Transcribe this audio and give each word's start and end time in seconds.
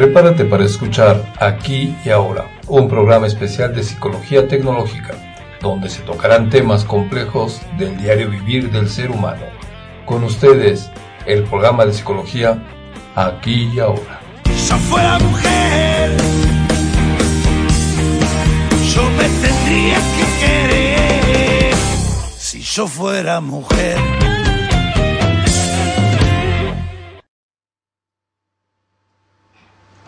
Prepárate 0.00 0.46
para 0.46 0.64
escuchar 0.64 1.22
Aquí 1.38 1.94
y 2.06 2.08
Ahora, 2.08 2.46
un 2.68 2.88
programa 2.88 3.26
especial 3.26 3.74
de 3.74 3.82
psicología 3.82 4.48
tecnológica, 4.48 5.12
donde 5.60 5.90
se 5.90 6.00
tocarán 6.00 6.48
temas 6.48 6.84
complejos 6.84 7.60
del 7.76 7.98
diario 7.98 8.30
vivir 8.30 8.70
del 8.70 8.88
ser 8.88 9.10
humano. 9.10 9.44
Con 10.06 10.24
ustedes, 10.24 10.90
el 11.26 11.42
programa 11.42 11.84
de 11.84 11.92
psicología 11.92 12.62
Aquí 13.14 13.70
y 13.74 13.78
Ahora. 13.78 14.22
Yo 14.46 14.76
fuera 14.78 15.18
mujer, 15.18 16.16
yo 18.94 19.02
me 19.02 19.28
tendría 19.28 19.98
que 20.16 20.46
querer. 20.46 21.74
Si 22.38 22.62
yo 22.62 22.86
fuera 22.86 23.42
mujer. 23.42 24.19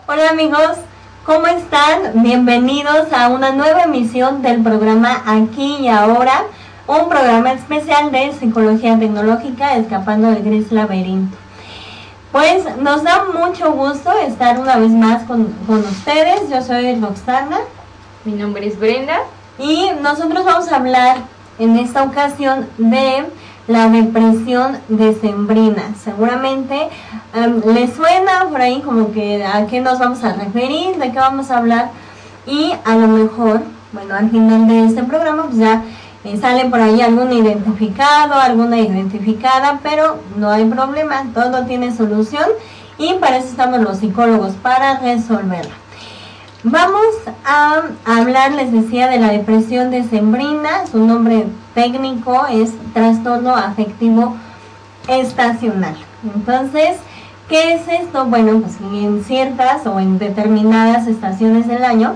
Hola 0.05 0.31
amigos, 0.31 0.79
¿cómo 1.25 1.47
están? 1.47 2.23
Bienvenidos 2.23 3.13
a 3.13 3.29
una 3.29 3.51
nueva 3.53 3.83
emisión 3.83 4.41
del 4.41 4.61
programa 4.61 5.23
Aquí 5.25 5.77
y 5.79 5.87
Ahora, 5.87 6.43
un 6.87 7.07
programa 7.07 7.53
especial 7.53 8.11
de 8.11 8.33
psicología 8.33 8.99
tecnológica 8.99 9.77
escapando 9.77 10.27
del 10.27 10.43
gris 10.43 10.73
laberinto. 10.73 11.37
Pues 12.33 12.65
nos 12.79 13.03
da 13.05 13.27
mucho 13.33 13.71
gusto 13.71 14.11
estar 14.27 14.59
una 14.59 14.75
vez 14.75 14.91
más 14.91 15.23
con, 15.23 15.45
con 15.65 15.79
ustedes. 15.79 16.49
Yo 16.49 16.61
soy 16.61 16.99
Roxana 16.99 17.59
Mi 18.25 18.33
nombre 18.33 18.67
es 18.67 18.77
Brenda. 18.77 19.19
y 19.57 19.89
nosotros 20.01 20.43
vamos 20.43 20.69
a 20.69 20.75
hablar 20.75 21.19
en 21.59 21.77
esta 21.77 22.03
ocasión 22.03 22.67
de 22.77 23.23
la 23.67 23.89
depresión 23.89 24.77
decembrina. 24.89 25.93
Seguramente 26.03 26.89
em, 27.33 27.61
les 27.73 27.93
suena 27.93 28.45
por 28.49 28.61
ahí 28.61 28.81
como 28.81 29.11
que 29.11 29.43
a 29.43 29.65
qué 29.67 29.79
nos 29.81 29.99
vamos 29.99 30.23
a 30.23 30.33
referir, 30.33 30.97
de 30.97 31.11
qué 31.11 31.17
vamos 31.19 31.49
a 31.51 31.57
hablar 31.57 31.91
y 32.45 32.73
a 32.83 32.95
lo 32.95 33.07
mejor, 33.07 33.61
bueno, 33.93 34.15
al 34.15 34.29
final 34.29 34.67
de 34.67 34.85
este 34.85 35.03
programa 35.03 35.43
pues 35.43 35.57
ya 35.57 35.83
eh, 36.23 36.37
sale 36.37 36.65
por 36.65 36.79
ahí 36.79 37.01
algún 37.01 37.31
identificado, 37.31 38.35
alguna 38.35 38.79
identificada, 38.79 39.79
pero 39.81 40.19
no 40.37 40.49
hay 40.49 40.65
problema, 40.65 41.23
todo 41.33 41.65
tiene 41.65 41.95
solución 41.95 42.45
y 42.97 43.13
para 43.15 43.37
eso 43.37 43.47
estamos 43.47 43.79
los 43.79 43.97
psicólogos, 43.97 44.53
para 44.61 44.99
resolverla. 44.99 45.82
Vamos 46.65 47.03
a 47.43 47.81
hablar, 48.05 48.53
les 48.53 48.71
decía, 48.71 49.09
de 49.09 49.19
la 49.19 49.33
depresión 49.33 49.91
decembrina. 49.91 50.87
Su 50.89 51.05
nombre 51.05 51.47
técnico 51.75 52.45
es 52.49 52.71
trastorno 52.93 53.53
afectivo 53.53 54.37
estacional. 55.09 55.97
Entonces, 56.23 56.99
¿qué 57.49 57.73
es 57.73 57.81
esto? 57.89 58.23
Bueno, 58.27 58.61
pues 58.61 58.77
en 58.79 59.25
ciertas 59.25 59.85
o 59.85 59.99
en 59.99 60.17
determinadas 60.19 61.07
estaciones 61.07 61.67
del 61.67 61.83
año 61.83 62.13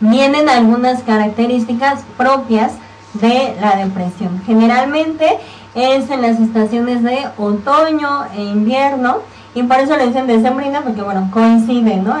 vienen 0.00 0.50
algunas 0.50 1.02
características 1.02 2.04
propias 2.18 2.72
de 3.14 3.56
la 3.62 3.76
depresión. 3.76 4.42
Generalmente 4.44 5.38
es 5.74 6.10
en 6.10 6.20
las 6.20 6.38
estaciones 6.38 7.02
de 7.02 7.18
otoño 7.38 8.26
e 8.36 8.42
invierno 8.42 9.20
y 9.54 9.62
por 9.62 9.78
eso 9.78 9.96
le 9.96 10.08
dicen 10.08 10.26
decembrina 10.26 10.82
porque 10.82 11.00
bueno, 11.00 11.30
coincide, 11.32 11.96
¿no? 11.96 12.16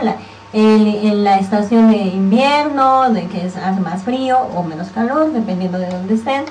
En 0.52 1.24
la 1.24 1.38
estación 1.38 1.90
de 1.90 1.96
invierno, 1.96 3.10
de 3.10 3.26
que 3.26 3.46
es, 3.46 3.56
hace 3.56 3.80
más 3.80 4.02
frío 4.02 4.38
o 4.54 4.62
menos 4.62 4.88
calor, 4.88 5.32
dependiendo 5.32 5.78
de 5.78 5.88
dónde 5.88 6.14
estén, 6.14 6.44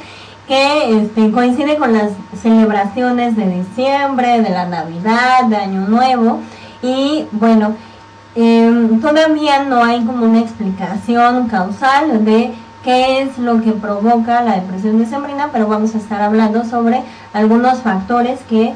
que 0.48 1.02
este, 1.02 1.32
coincide 1.32 1.78
con 1.78 1.94
las 1.94 2.12
celebraciones 2.42 3.36
de 3.36 3.48
diciembre, 3.48 4.42
de 4.42 4.50
la 4.50 4.66
Navidad, 4.66 5.46
de 5.48 5.56
Año 5.56 5.88
Nuevo, 5.88 6.40
y 6.82 7.26
bueno, 7.32 7.76
em, 8.36 9.00
todavía 9.00 9.64
no 9.64 9.84
hay 9.84 10.04
como 10.04 10.26
una 10.26 10.40
explicación 10.40 11.48
causal 11.48 12.26
de 12.26 12.54
qué 12.84 13.22
es 13.22 13.38
lo 13.38 13.62
que 13.62 13.72
provoca 13.74 14.42
la 14.42 14.56
depresión 14.56 14.98
decembrina, 14.98 15.50
pero 15.54 15.68
vamos 15.68 15.94
a 15.94 16.00
estar 16.00 16.22
hablando 16.22 16.66
sobre 16.66 17.04
algunos 17.34 17.80
factores 17.80 18.40
que 18.50 18.74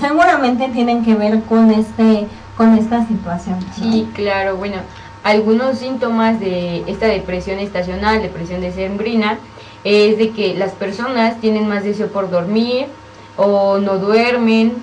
seguramente 0.00 0.68
tienen 0.68 1.04
que 1.04 1.16
ver 1.16 1.42
con 1.42 1.70
este 1.72 2.28
con 2.56 2.76
esta 2.76 3.06
situación. 3.06 3.58
Sí, 3.74 4.08
claro, 4.14 4.56
bueno, 4.56 4.76
algunos 5.22 5.78
síntomas 5.78 6.40
de 6.40 6.84
esta 6.86 7.06
depresión 7.06 7.58
estacional, 7.58 8.22
depresión 8.22 8.60
decembrina, 8.60 9.38
es 9.84 10.18
de 10.18 10.30
que 10.30 10.54
las 10.54 10.72
personas 10.72 11.40
tienen 11.40 11.68
más 11.68 11.84
deseo 11.84 12.08
por 12.08 12.30
dormir 12.30 12.86
o 13.36 13.78
no 13.78 13.98
duermen, 13.98 14.74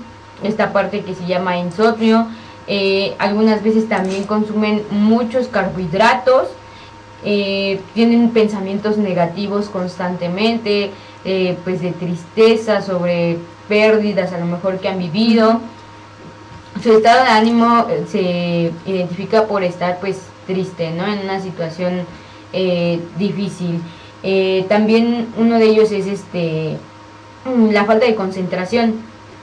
esta 0.43 0.71
parte 0.73 1.01
que 1.01 1.15
se 1.15 1.25
llama 1.25 1.57
insomnio, 1.57 2.27
eh, 2.67 3.15
algunas 3.19 3.63
veces 3.63 3.89
también 3.89 4.23
consumen 4.23 4.83
muchos 4.91 5.47
carbohidratos, 5.47 6.49
eh, 7.23 7.81
tienen 7.93 8.29
pensamientos 8.29 8.97
negativos 8.97 9.69
constantemente, 9.69 10.91
eh, 11.25 11.57
pues 11.63 11.81
de 11.81 11.91
tristeza 11.91 12.81
sobre 12.81 13.37
pérdidas 13.67 14.31
a 14.31 14.37
lo 14.37 14.45
mejor 14.45 14.79
que 14.79 14.87
han 14.87 14.99
vivido. 14.99 15.59
Su 16.83 16.93
estado 16.93 17.23
de 17.23 17.29
ánimo 17.29 17.87
eh, 17.89 18.05
se 18.09 18.89
identifica 18.89 19.45
por 19.47 19.63
estar 19.63 19.99
pues 19.99 20.17
triste, 20.47 20.91
¿no? 20.91 21.05
En 21.05 21.19
una 21.19 21.41
situación 21.41 22.05
eh, 22.53 22.99
difícil. 23.17 23.81
Eh, 24.23 24.65
también 24.69 25.27
uno 25.37 25.57
de 25.57 25.65
ellos 25.65 25.91
es 25.91 26.07
este 26.07 26.77
mm, 27.45 27.71
la 27.71 27.85
falta 27.85 28.05
de 28.05 28.15
concentración. 28.15 28.95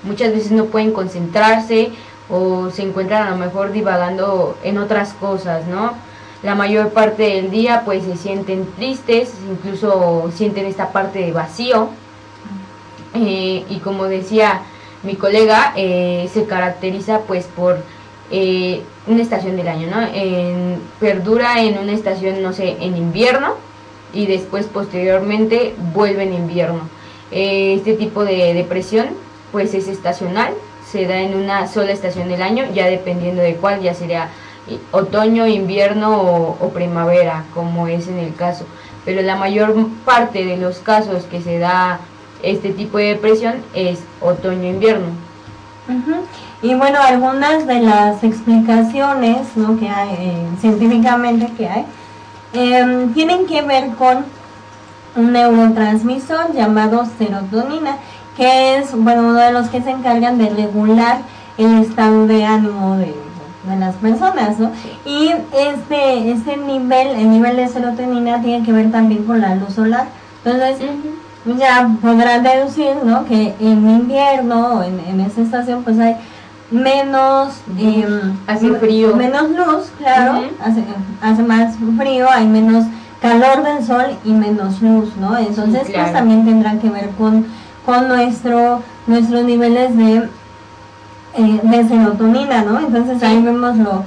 Muchas 0.03 0.33
veces 0.33 0.51
no 0.51 0.67
pueden 0.67 0.93
concentrarse 0.93 1.91
o 2.29 2.71
se 2.71 2.83
encuentran 2.83 3.27
a 3.27 3.31
lo 3.31 3.37
mejor 3.37 3.73
divagando 3.73 4.57
en 4.63 4.79
otras 4.79 5.13
cosas, 5.15 5.67
¿no? 5.67 5.93
La 6.43 6.55
mayor 6.55 6.91
parte 6.91 7.23
del 7.23 7.51
día 7.51 7.83
pues 7.85 8.05
se 8.05 8.17
sienten 8.17 8.67
tristes, 8.77 9.33
incluso 9.51 10.31
sienten 10.35 10.67
esta 10.67 10.91
parte 10.93 11.19
de 11.21 11.33
vacío. 11.33 11.89
Eh, 13.15 13.65
y 13.71 13.79
como 13.79 14.05
decía 14.05 14.63
mi 15.06 15.15
colega, 15.17 15.72
eh, 15.77 16.28
se 16.33 16.44
caracteriza 16.44 17.21
pues 17.21 17.47
por 17.47 17.78
eh, 18.31 18.83
una 19.06 19.22
estación 19.22 19.56
del 19.56 19.69
año, 19.69 19.89
¿no? 19.89 20.06
Perdura 21.00 21.62
en 21.62 21.78
una 21.78 21.93
estación, 21.93 22.43
no 22.43 22.53
sé, 22.53 22.77
en 22.81 22.97
invierno 22.97 23.55
y 24.12 24.27
después 24.27 24.66
posteriormente 24.66 25.75
vuelve 25.95 26.25
en 26.25 26.34
invierno. 26.34 26.89
Eh, 27.31 27.75
este 27.75 27.95
tipo 27.95 28.25
de 28.25 28.55
depresión 28.55 29.09
pues 29.53 29.75
es 29.75 29.89
estacional, 29.89 30.55
se 30.91 31.06
da 31.06 31.19
en 31.21 31.34
una 31.34 31.69
sola 31.69 31.93
estación 31.93 32.28
del 32.28 32.43
año, 32.43 32.65
ya 32.72 32.87
dependiendo 32.87 33.43
de 33.43 33.56
cuál, 33.56 33.81
ya 33.83 33.95
sería 33.95 34.31
eh, 34.69 34.78
otoño, 34.93 35.47
invierno 35.47 36.56
o 36.61 36.71
primavera, 36.71 37.45
como 37.55 37.89
es 37.89 38.09
en 38.09 38.19
el 38.19 38.34
caso. 38.34 38.65
Pero 39.05 39.22
la 39.22 39.37
mayor 39.37 39.75
parte 40.05 40.45
de 40.45 40.56
los 40.56 40.78
casos 40.78 41.25
que 41.25 41.41
se 41.41 41.59
da 41.59 42.00
este 42.47 42.71
tipo 42.71 42.99
de 42.99 43.15
depresión 43.15 43.55
es 43.75 43.99
otoño-invierno. 44.21 45.07
Y 46.62 46.75
bueno, 46.75 46.99
algunas 47.01 47.67
de 47.67 47.81
las 47.81 48.25
explicaciones 48.25 49.57
¿no? 49.57 49.79
que 49.79 49.89
hay 49.89 50.09
eh, 50.19 50.49
científicamente 50.61 51.53
que 51.57 51.69
hay 51.69 51.84
em, 52.53 53.12
tienen 53.12 53.47
que 53.47 53.62
ver 53.62 53.91
con 53.91 54.25
un 55.15 55.33
neurotransmisor 55.33 56.53
llamado 56.55 57.07
serotonina, 57.19 57.97
que 58.37 58.78
es 58.78 58.93
bueno 58.93 59.23
uno 59.23 59.34
de 59.34 59.53
los 59.53 59.69
que 59.69 59.81
se 59.81 59.91
encargan 59.91 60.39
de 60.39 60.51
regular 60.51 61.21
el 61.57 61.83
estado 61.83 62.27
de 62.27 62.45
ánimo 62.45 62.97
de, 62.97 63.15
de 63.69 63.77
las 63.78 63.95
personas, 63.97 64.59
¿no? 64.59 64.73
Y 65.05 65.33
este, 65.53 66.31
este 66.33 66.57
nivel, 66.57 67.09
el 67.09 67.31
nivel 67.31 67.57
de 67.57 67.69
serotonina 67.69 68.43
tiene 68.43 68.65
que 68.65 68.72
ver 68.72 68.91
también 68.91 69.25
con 69.25 69.41
la 69.41 69.54
luz 69.54 69.75
solar. 69.75 70.07
Entonces, 70.45 70.87
ya 71.54 71.89
podrán 72.01 72.43
deducir, 72.43 72.97
¿no? 73.04 73.25
Que 73.25 73.54
en 73.60 73.89
invierno, 73.89 74.83
en, 74.83 74.98
en 75.01 75.21
esa 75.21 75.43
estación, 75.43 75.84
pues 75.84 75.98
hay 75.98 76.16
menos... 76.71 77.54
Hace 78.47 78.75
frío. 78.75 79.16
Menos 79.16 79.51
luz, 79.51 79.91
claro, 79.98 80.45
hace, 80.60 80.84
hace 81.22 81.43
más 81.43 81.77
frío, 81.97 82.28
hay 82.31 82.47
menos 82.47 82.84
calor 83.21 83.63
del 83.63 83.84
sol 83.84 84.16
y 84.25 84.33
menos 84.33 84.83
luz, 84.83 85.16
¿no? 85.16 85.37
Entonces, 85.39 85.84
claro. 85.84 86.03
pues 86.03 86.13
también 86.13 86.45
tendrán 86.45 86.78
que 86.81 86.91
ver 86.91 87.10
con, 87.10 87.47
con 87.84 88.09
nuestro, 88.09 88.83
nuestros 89.07 89.45
niveles 89.45 89.97
de, 89.97 90.28
eh, 91.34 91.60
de 91.63 91.89
serotonina, 91.89 92.63
¿no? 92.63 92.81
Entonces 92.81 93.22
ahí 93.22 93.41
vemos 93.41 93.77
lo, 93.77 94.04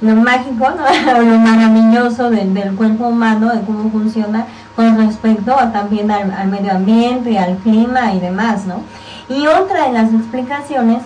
lo 0.00 0.14
mágico, 0.16 0.68
¿no? 0.70 1.22
lo 1.24 1.38
maravilloso 1.38 2.30
del, 2.30 2.54
del 2.54 2.74
cuerpo 2.74 3.08
humano, 3.08 3.54
de 3.54 3.62
cómo 3.62 3.90
funciona 3.90 4.46
con 4.74 4.96
respecto 4.96 5.58
a 5.58 5.72
también 5.72 6.10
al, 6.10 6.32
al 6.32 6.48
medio 6.48 6.72
ambiente, 6.72 7.38
al 7.38 7.56
clima 7.58 8.14
y 8.14 8.20
demás, 8.20 8.66
¿no? 8.66 8.82
Y 9.28 9.46
otra 9.46 9.86
de 9.86 9.92
las 9.92 10.12
explicaciones 10.12 11.02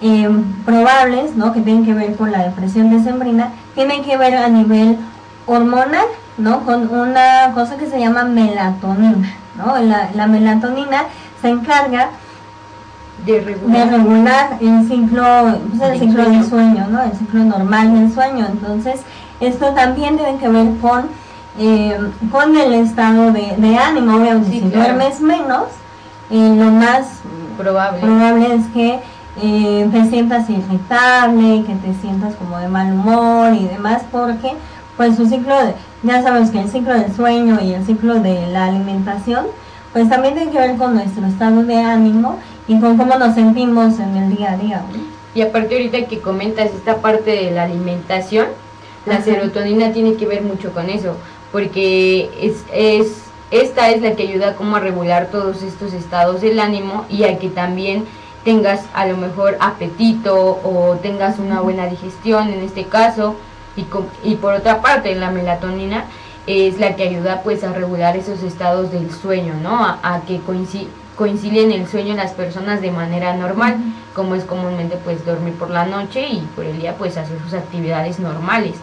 eh, 0.00 0.28
probables, 0.64 1.36
¿no? 1.36 1.52
Que 1.52 1.60
tienen 1.60 1.84
que 1.84 1.94
ver 1.94 2.16
con 2.16 2.32
la 2.32 2.42
depresión 2.42 2.90
decembrina, 2.90 3.52
tienen 3.74 4.02
que 4.04 4.16
ver 4.16 4.36
a 4.36 4.48
nivel 4.48 4.98
hormonal, 5.46 6.06
¿no? 6.36 6.64
Con 6.64 6.90
una 6.92 7.52
cosa 7.54 7.76
que 7.76 7.86
se 7.86 8.00
llama 8.00 8.24
melatonina, 8.24 9.32
¿no? 9.56 9.78
La, 9.78 10.10
la 10.14 10.26
melatonina 10.26 11.04
se 11.40 11.48
encarga 11.48 12.10
De 13.26 13.32
de 13.32 13.40
regular. 13.40 13.88
regular 13.90 14.58
el 14.60 14.86
ciclo, 14.88 15.24
pues, 15.70 15.82
el 15.82 15.90
Del 15.92 16.00
ciclo 16.00 16.24
sueño. 16.24 16.38
del 16.40 16.48
sueño, 16.50 16.86
¿no? 16.90 17.02
El 17.02 17.12
ciclo 17.12 17.44
normal 17.44 17.94
del 17.94 18.12
sueño. 18.12 18.46
Entonces, 18.50 19.00
esto 19.40 19.66
también 19.74 20.16
tiene 20.18 20.36
que 20.38 20.48
ver 20.48 20.76
con, 20.80 21.06
eh, 21.58 21.98
con 22.30 22.56
el 22.56 22.72
estado 22.74 23.32
de, 23.32 23.54
de 23.56 23.76
ánimo. 23.78 24.16
Obviamente, 24.16 24.50
Sí, 24.50 24.60
si 24.60 24.68
claro. 24.70 24.94
duermes 24.94 25.20
menos, 25.20 25.64
eh, 26.30 26.54
lo 26.58 26.70
más 26.70 27.20
Probable. 27.56 28.00
probable 28.00 28.54
es 28.56 28.66
que 28.74 28.98
eh, 29.42 29.88
te 29.90 30.04
sientas 30.10 30.48
irritable, 30.50 31.64
que 31.64 31.74
te 31.76 31.94
sientas 32.00 32.34
como 32.34 32.58
de 32.58 32.68
mal 32.68 32.92
humor 32.92 33.52
y 33.54 33.64
demás, 33.66 34.02
porque 34.12 34.52
pues 34.96 35.16
su 35.16 35.26
ciclo, 35.26 35.56
de- 35.64 35.74
ya 36.04 36.22
sabes 36.22 36.50
que 36.50 36.60
el 36.60 36.68
ciclo 36.70 36.92
del 36.94 37.12
sueño 37.14 37.58
y 37.60 37.72
el 37.72 37.84
ciclo 37.84 38.14
de 38.20 38.46
la 38.48 38.66
alimentación, 38.66 39.46
pues 39.92 40.08
también 40.08 40.34
tiene 40.34 40.52
que 40.52 40.58
ver 40.58 40.76
con 40.76 40.94
nuestro 40.94 41.26
estado 41.26 41.62
de 41.64 41.76
ánimo 41.80 42.36
y 42.68 42.78
con 42.80 42.96
cómo 42.96 43.16
nos 43.16 43.34
sentimos 43.34 43.98
en 43.98 44.16
el 44.16 44.36
día 44.36 44.52
a 44.52 44.56
día. 44.56 44.82
Y 45.34 45.42
aparte 45.42 45.74
ahorita 45.74 46.06
que 46.06 46.20
comentas 46.20 46.66
esta 46.70 46.96
parte 46.98 47.30
de 47.32 47.50
la 47.50 47.64
alimentación, 47.64 48.46
la 49.06 49.16
Ajá. 49.16 49.24
serotonina 49.24 49.92
tiene 49.92 50.14
que 50.14 50.26
ver 50.26 50.42
mucho 50.42 50.72
con 50.72 50.88
eso, 50.88 51.16
porque 51.52 52.30
es, 52.40 52.64
es 52.72 53.22
esta 53.50 53.90
es 53.90 54.00
la 54.02 54.12
que 54.16 54.22
ayuda 54.24 54.54
como 54.56 54.76
a 54.76 54.80
regular 54.80 55.28
todos 55.30 55.62
estos 55.62 55.92
estados 55.92 56.40
del 56.40 56.58
ánimo 56.58 57.04
y 57.08 57.24
a 57.24 57.38
que 57.38 57.48
también 57.48 58.04
tengas 58.44 58.80
a 58.94 59.06
lo 59.06 59.16
mejor 59.16 59.56
apetito 59.60 60.34
o 60.64 60.96
tengas 61.02 61.38
una 61.38 61.60
buena 61.60 61.86
digestión 61.86 62.48
en 62.50 62.60
este 62.62 62.84
caso 62.84 63.36
y, 63.76 63.82
con- 63.82 64.08
y 64.24 64.36
por 64.36 64.54
otra 64.54 64.80
parte 64.82 65.14
la 65.14 65.30
melatonina 65.30 66.04
es 66.46 66.78
la 66.80 66.96
que 66.96 67.04
ayuda 67.04 67.42
pues 67.42 67.62
a 67.64 67.72
regular 67.72 68.16
esos 68.16 68.42
estados 68.42 68.90
del 68.90 69.10
sueño, 69.12 69.54
¿no? 69.62 69.84
A, 69.84 69.98
a 70.02 70.20
que 70.22 70.40
coinci- 70.40 70.88
coinciden 71.16 71.72
el 71.72 71.86
sueño 71.86 72.14
las 72.14 72.32
personas 72.32 72.80
de 72.80 72.90
manera 72.90 73.34
normal, 73.36 73.76
como 74.14 74.34
es 74.34 74.44
comúnmente 74.44 74.96
pues 75.02 75.24
dormir 75.24 75.54
por 75.54 75.70
la 75.70 75.86
noche 75.86 76.26
y 76.28 76.40
por 76.54 76.64
el 76.64 76.78
día 76.80 76.96
pues 76.96 77.16
hacer 77.16 77.38
sus 77.42 77.54
actividades 77.54 78.18
normales. 78.18 78.74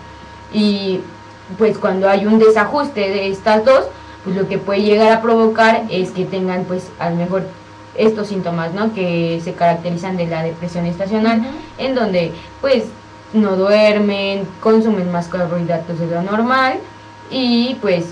Y 0.54 1.02
pues 1.58 1.78
cuando 1.78 2.10
hay 2.10 2.26
un 2.26 2.40
desajuste 2.40 3.02
de 3.02 3.28
estas 3.28 3.66
dos, 3.66 3.86
pues 4.24 4.36
lo 4.36 4.48
que 4.48 4.58
puede 4.58 4.84
llegar 4.84 5.12
a 5.12 5.22
provocar 5.22 5.84
es 5.90 6.12
que 6.12 6.26
tengan 6.26 6.64
pues 6.66 6.90
a 7.00 7.10
lo 7.10 7.16
mejor 7.18 7.44
estos 7.96 8.28
síntomas, 8.28 8.74
¿no? 8.74 8.94
Que 8.94 9.42
se 9.44 9.54
caracterizan 9.54 10.16
de 10.18 10.28
la 10.28 10.44
depresión 10.44 10.86
estacional, 10.86 11.42
en 11.78 11.96
donde 11.96 12.32
pues 12.62 12.86
no 13.34 13.56
duermen, 13.56 14.48
consumen 14.62 15.12
más 15.12 15.28
carbohidratos 15.28 16.00
de 16.00 16.08
lo 16.08 16.22
normal 16.22 16.80
y 17.30 17.76
pues 17.82 18.06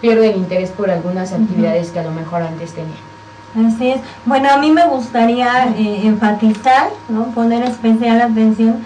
pierden 0.00 0.36
interés 0.36 0.70
por 0.70 0.90
algunas 0.90 1.32
actividades 1.32 1.90
que 1.90 1.98
a 1.98 2.02
lo 2.02 2.10
mejor 2.10 2.42
antes 2.42 2.72
tenían. 2.72 3.13
Así 3.54 3.88
es. 3.88 4.00
Bueno, 4.24 4.48
a 4.50 4.58
mí 4.58 4.70
me 4.70 4.86
gustaría 4.86 5.68
eh, 5.76 6.06
enfatizar, 6.06 6.88
¿no? 7.08 7.26
poner 7.26 7.62
especial 7.64 8.20
atención 8.20 8.76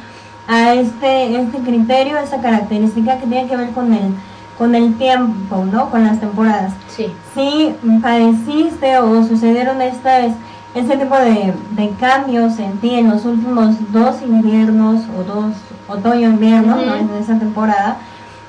a 0.46 0.74
este, 0.74 1.40
este 1.40 1.58
criterio, 1.58 2.18
esta 2.18 2.40
característica 2.40 3.18
que 3.18 3.26
tiene 3.26 3.48
que 3.48 3.56
ver 3.56 3.70
con 3.70 3.92
el, 3.92 4.14
con 4.56 4.74
el 4.74 4.94
tiempo, 4.96 5.64
¿no? 5.64 5.90
con 5.90 6.04
las 6.04 6.20
temporadas. 6.20 6.72
Sí, 6.88 7.12
si 7.34 7.74
padeciste 8.02 8.98
o 8.98 9.24
sucedieron 9.24 9.80
estas, 9.80 10.32
este 10.74 10.96
tipo 10.96 11.16
de, 11.16 11.54
de 11.70 11.90
cambios 11.98 12.58
en 12.58 12.78
ti 12.78 12.94
en 12.94 13.10
los 13.10 13.24
últimos 13.24 13.76
dos 13.92 14.22
inviernos 14.22 15.02
o 15.18 15.24
dos 15.24 15.54
otoño-invierno 15.88 16.76
¿no? 16.76 16.94
En 16.94 17.10
esa 17.20 17.38
temporada 17.38 17.96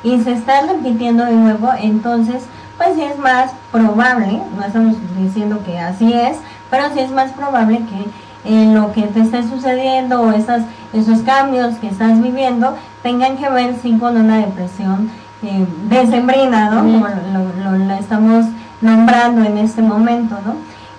y 0.03 0.19
se 0.21 0.31
está 0.31 0.61
repitiendo 0.61 1.25
de 1.25 1.33
nuevo, 1.33 1.69
entonces 1.81 2.43
pues 2.79 2.95
sí 2.95 3.03
es 3.03 3.19
más 3.19 3.51
probable, 3.73 4.41
no 4.55 4.65
estamos 4.65 4.95
diciendo 5.17 5.61
que 5.65 5.77
así 5.77 6.13
es, 6.13 6.37
pero 6.71 6.85
sí 6.93 7.01
es 7.01 7.11
más 7.11 7.31
probable 7.33 7.79
que 7.79 8.09
eh, 8.45 8.73
lo 8.73 8.93
que 8.93 9.01
te 9.03 9.19
esté 9.19 9.43
sucediendo 9.43 10.21
o 10.21 10.31
esas, 10.31 10.63
esos 10.93 11.19
cambios 11.19 11.75
que 11.75 11.89
estás 11.89 12.21
viviendo 12.21 12.73
tengan 13.03 13.35
que 13.35 13.49
ver 13.49 13.75
sí 13.81 13.97
con 13.99 14.15
una 14.15 14.37
depresión 14.37 15.11
eh, 15.43 15.67
decembrina, 15.89 16.69
¿no? 16.69 16.79
Como 16.79 17.05
lo, 17.07 17.93
estamos 17.95 18.45
nombrando 18.79 19.43
en 19.43 19.57
este 19.57 19.81
momento, 19.81 20.37
¿no? 20.45 20.55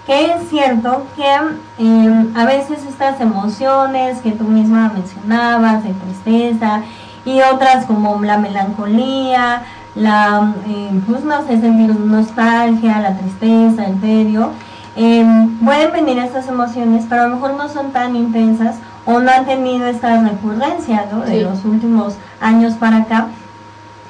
Que 0.06 0.32
es 0.34 0.50
cierto 0.50 1.06
que 1.16 1.34
eh, 1.78 2.26
a 2.36 2.44
veces 2.44 2.84
estas 2.86 3.22
emociones 3.22 4.18
que 4.20 4.32
tú 4.32 4.44
misma 4.44 4.92
mencionabas, 4.94 5.82
de 5.82 5.94
tristeza, 5.94 6.82
y 7.24 7.40
otras 7.40 7.86
como 7.86 8.22
la 8.22 8.38
melancolía, 8.38 9.62
la, 9.94 10.54
eh, 10.68 11.00
pues 11.06 11.24
no 11.24 11.42
sé, 11.46 11.60
sentir 11.60 11.94
nostalgia, 11.98 13.00
la 13.00 13.16
tristeza, 13.18 13.86
el 13.86 14.00
tedio, 14.00 14.50
eh, 14.96 15.24
pueden 15.64 15.92
venir 15.92 16.18
estas 16.18 16.48
emociones, 16.48 17.06
pero 17.08 17.22
a 17.22 17.26
lo 17.28 17.34
mejor 17.36 17.54
no 17.54 17.68
son 17.68 17.90
tan 17.92 18.14
intensas 18.16 18.76
o 19.06 19.18
no 19.20 19.30
han 19.30 19.46
tenido 19.46 19.86
esta 19.86 20.20
recurrencia, 20.22 21.06
¿no? 21.10 21.20
De 21.20 21.38
Sí. 21.38 21.40
los 21.40 21.64
últimos 21.64 22.14
años 22.40 22.74
para 22.74 22.98
acá. 22.98 23.26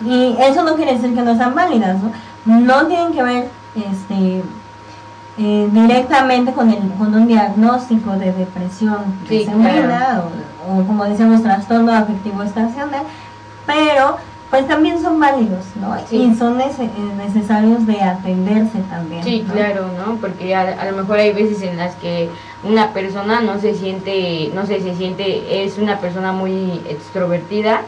Y 0.04 0.34
eso 0.40 0.62
no 0.64 0.74
quiere 0.76 0.94
decir 0.94 1.14
que 1.14 1.22
no 1.22 1.36
sean 1.36 1.54
válidas, 1.54 1.96
¿no? 2.02 2.10
No 2.58 2.86
tienen 2.86 3.12
que 3.12 3.22
ver 3.22 3.50
este, 3.74 4.42
eh, 5.38 5.68
directamente 5.72 6.52
con, 6.52 6.70
el, 6.70 6.90
con 6.98 7.14
un 7.14 7.26
diagnóstico 7.26 8.12
de 8.12 8.32
depresión 8.32 8.96
Sí, 9.28 9.46
o, 9.48 10.72
o 10.80 10.84
como 10.86 11.04
decíamos 11.04 11.42
trastorno 11.42 11.92
afectivo 11.92 12.42
estacional, 12.42 13.02
pero 13.66 14.16
pues 14.50 14.66
también 14.66 15.00
son 15.00 15.20
válidos, 15.20 15.64
¿no? 15.80 15.96
Sí. 16.08 16.16
Y 16.16 16.34
son 16.34 16.58
nece- 16.58 16.90
necesarios 17.16 17.86
de 17.86 18.02
atenderse 18.02 18.78
también. 18.90 19.22
Sí, 19.22 19.44
¿no? 19.46 19.54
claro, 19.54 19.86
¿no? 19.96 20.16
Porque 20.16 20.54
a, 20.54 20.62
a 20.62 20.90
lo 20.90 20.96
mejor 20.96 21.18
hay 21.18 21.32
veces 21.32 21.62
en 21.62 21.76
las 21.76 21.94
que 21.96 22.28
una 22.64 22.92
persona 22.92 23.40
no 23.40 23.60
se 23.60 23.74
siente, 23.74 24.50
no 24.54 24.66
sé, 24.66 24.80
se 24.80 24.96
siente, 24.96 25.64
es 25.64 25.78
una 25.78 25.98
persona 26.00 26.32
muy 26.32 26.80
extrovertida 26.88 27.82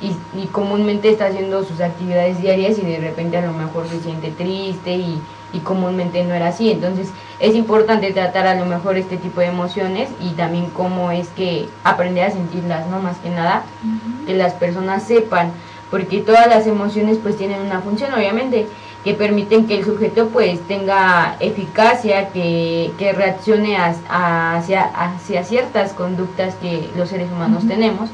y, 0.00 0.08
y 0.38 0.46
comúnmente 0.46 1.08
está 1.10 1.26
haciendo 1.26 1.64
sus 1.64 1.80
actividades 1.80 2.40
diarias 2.40 2.78
y 2.78 2.82
de 2.82 2.98
repente 2.98 3.36
a 3.38 3.42
lo 3.46 3.52
mejor 3.52 3.86
se 3.88 4.00
siente 4.00 4.30
triste 4.30 4.94
y, 4.96 5.20
y 5.52 5.58
comúnmente 5.60 6.24
no 6.24 6.34
era 6.34 6.48
así. 6.48 6.70
Entonces 6.70 7.08
es 7.40 7.54
importante 7.54 8.12
tratar 8.12 8.46
a 8.48 8.54
lo 8.56 8.66
mejor 8.66 8.96
este 8.96 9.16
tipo 9.16 9.40
de 9.40 9.46
emociones 9.46 10.08
y 10.20 10.30
también 10.30 10.66
cómo 10.70 11.10
es 11.12 11.28
que 11.28 11.68
aprender 11.84 12.24
a 12.24 12.30
sentirlas, 12.32 12.86
¿no? 12.88 12.98
Más 13.00 13.16
que 13.18 13.30
nada, 13.30 13.62
que 14.26 14.34
las 14.34 14.52
personas 14.54 15.04
sepan, 15.04 15.52
porque 15.90 16.20
todas 16.20 16.46
las 16.48 16.66
emociones 16.66 17.18
pues 17.22 17.36
tienen 17.36 17.60
una 17.62 17.80
función 17.80 18.12
obviamente, 18.14 18.66
que 19.04 19.14
permiten 19.14 19.66
que 19.66 19.78
el 19.78 19.84
sujeto 19.84 20.28
pues 20.28 20.60
tenga 20.66 21.36
eficacia, 21.40 22.28
que, 22.30 22.92
que 22.98 23.12
reaccione 23.12 23.76
as- 23.76 24.00
hacia, 24.08 24.82
hacia 24.82 25.44
ciertas 25.44 25.92
conductas 25.92 26.54
que 26.56 26.90
los 26.96 27.08
seres 27.08 27.30
humanos 27.30 27.66
tenemos, 27.66 28.10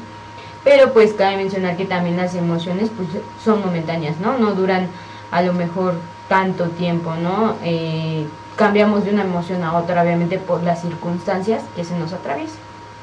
pero 0.63 0.93
pues 0.93 1.13
cabe 1.13 1.37
mencionar 1.37 1.75
que 1.75 1.85
también 1.85 2.17
las 2.17 2.35
emociones 2.35 2.89
pues 2.95 3.09
son 3.43 3.61
momentáneas, 3.61 4.19
¿no? 4.19 4.37
No 4.37 4.53
duran 4.53 4.87
a 5.31 5.41
lo 5.41 5.53
mejor 5.53 5.95
tanto 6.29 6.65
tiempo, 6.69 7.13
¿no? 7.15 7.55
Eh, 7.63 8.25
cambiamos 8.55 9.03
de 9.05 9.11
una 9.11 9.23
emoción 9.23 9.63
a 9.63 9.75
otra 9.77 10.01
obviamente 10.01 10.37
por 10.37 10.63
las 10.63 10.81
circunstancias 10.81 11.61
que 11.75 11.83
se 11.83 11.97
nos 11.97 12.13
atraviesan. 12.13 12.57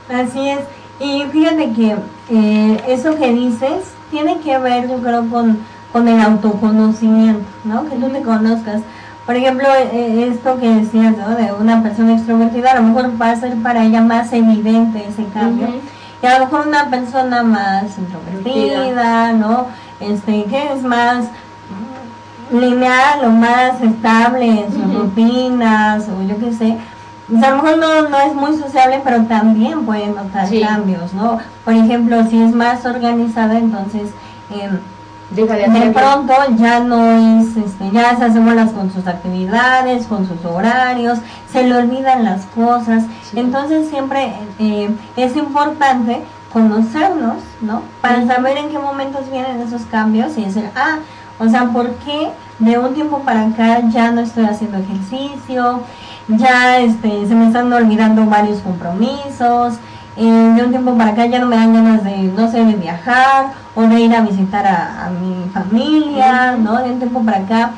Así 0.08 0.48
es. 0.48 0.60
Y 0.98 1.24
fíjate 1.30 1.72
que 1.72 1.96
eh, 2.30 2.80
eso 2.88 3.16
que 3.16 3.32
dices 3.32 3.92
tiene 4.12 4.38
que 4.38 4.56
ver, 4.58 4.88
yo 4.88 4.98
creo, 4.98 5.28
con, 5.28 5.58
con 5.92 6.06
el 6.06 6.20
autoconocimiento, 6.20 7.44
¿no? 7.64 7.88
Que 7.88 7.96
tú 7.96 8.08
te 8.10 8.22
conozcas. 8.22 8.82
Por 9.26 9.34
ejemplo, 9.34 9.66
eh, 9.92 10.28
esto 10.30 10.60
que 10.60 10.68
decías, 10.68 11.16
¿no? 11.16 11.30
De 11.30 11.52
una 11.52 11.82
persona 11.82 12.14
extrovertida, 12.14 12.72
a 12.72 12.80
lo 12.80 12.82
mejor 12.82 13.20
va 13.20 13.30
a 13.30 13.36
ser 13.36 13.56
para 13.56 13.84
ella 13.84 14.02
más 14.02 14.32
evidente 14.32 15.04
ese 15.08 15.24
cambio. 15.32 15.68
Y 16.22 16.26
a 16.26 16.38
lo 16.38 16.44
mejor 16.44 16.68
una 16.68 16.88
persona 16.90 17.42
más 17.42 17.98
introvertida, 17.98 19.32
¿no? 19.32 19.66
Este, 19.98 20.44
que 20.44 20.72
es 20.72 20.82
más 20.82 21.26
lineal 22.52 23.24
o 23.24 23.30
más 23.30 23.80
estable 23.80 24.64
en 24.64 24.72
sus 24.72 24.94
rutinas 24.94 26.06
o 26.08 26.22
yo 26.22 26.38
qué 26.38 26.52
sé. 26.52 26.76
O 27.34 27.38
sea, 27.38 27.48
a 27.48 27.50
lo 27.52 27.62
mejor 27.62 27.78
no, 27.78 28.08
no 28.08 28.18
es 28.20 28.34
muy 28.34 28.56
sociable, 28.56 29.00
pero 29.04 29.22
también 29.24 29.84
puede 29.86 30.06
notar 30.08 30.48
Sí. 30.48 30.60
cambios, 30.60 31.12
¿no? 31.14 31.38
Por 31.64 31.74
ejemplo, 31.74 32.24
si 32.28 32.40
es 32.42 32.52
más 32.52 32.84
organizada, 32.84 33.58
entonces 33.58 34.10
em, 34.50 34.78
de 35.30 35.90
pronto 35.94 36.34
ya 36.58 36.80
no 36.80 37.40
es, 37.40 37.56
este, 37.56 37.90
ya 37.90 38.16
se 38.16 38.24
hace 38.24 38.38
bolas 38.38 38.70
con 38.72 38.92
sus 38.92 39.06
actividades, 39.06 40.06
con 40.06 40.26
sus 40.28 40.44
horarios, 40.44 41.20
se 41.50 41.62
le 41.62 41.74
olvidan 41.76 42.24
las 42.24 42.44
cosas. 42.46 43.04
Sí. 43.30 43.38
Entonces 43.40 43.88
siempre 43.88 44.34
eh, 44.58 44.90
es 45.16 45.36
importante 45.36 46.22
conocernos, 46.52 47.36
¿no? 47.62 47.82
Para 48.02 48.26
saber 48.26 48.58
en 48.58 48.68
qué 48.68 48.78
momentos 48.78 49.30
vienen 49.30 49.60
esos 49.60 49.82
cambios 49.82 50.36
y 50.36 50.44
decir, 50.44 50.68
ah, 50.76 50.98
o 51.38 51.48
sea, 51.48 51.64
¿por 51.66 51.90
qué 51.96 52.28
de 52.58 52.78
un 52.78 52.92
tiempo 52.92 53.20
para 53.20 53.46
acá 53.46 53.80
ya 53.88 54.10
no 54.10 54.20
estoy 54.20 54.44
haciendo 54.44 54.78
ejercicio? 54.78 55.80
Ya 56.28 56.78
este, 56.78 57.26
se 57.26 57.34
me 57.34 57.46
están 57.46 57.72
olvidando 57.72 58.26
varios 58.26 58.60
compromisos. 58.60 59.74
eh, 60.16 60.24
de 60.24 60.62
un 60.62 60.70
tiempo 60.70 60.94
para 60.96 61.12
acá 61.12 61.26
ya 61.26 61.38
no 61.38 61.46
me 61.46 61.56
dan 61.56 61.72
ganas 61.72 62.04
de, 62.04 62.16
no 62.18 62.50
sé, 62.50 62.64
de 62.64 62.74
viajar 62.74 63.52
o 63.74 63.82
de 63.82 64.00
ir 64.00 64.14
a 64.14 64.20
visitar 64.20 64.66
a, 64.66 65.10
mi 65.10 65.48
familia. 65.50 66.56
¿no? 66.58 66.82
De 66.82 66.92
un 66.92 66.98
tiempo 66.98 67.22
para 67.22 67.38
acá 67.38 67.70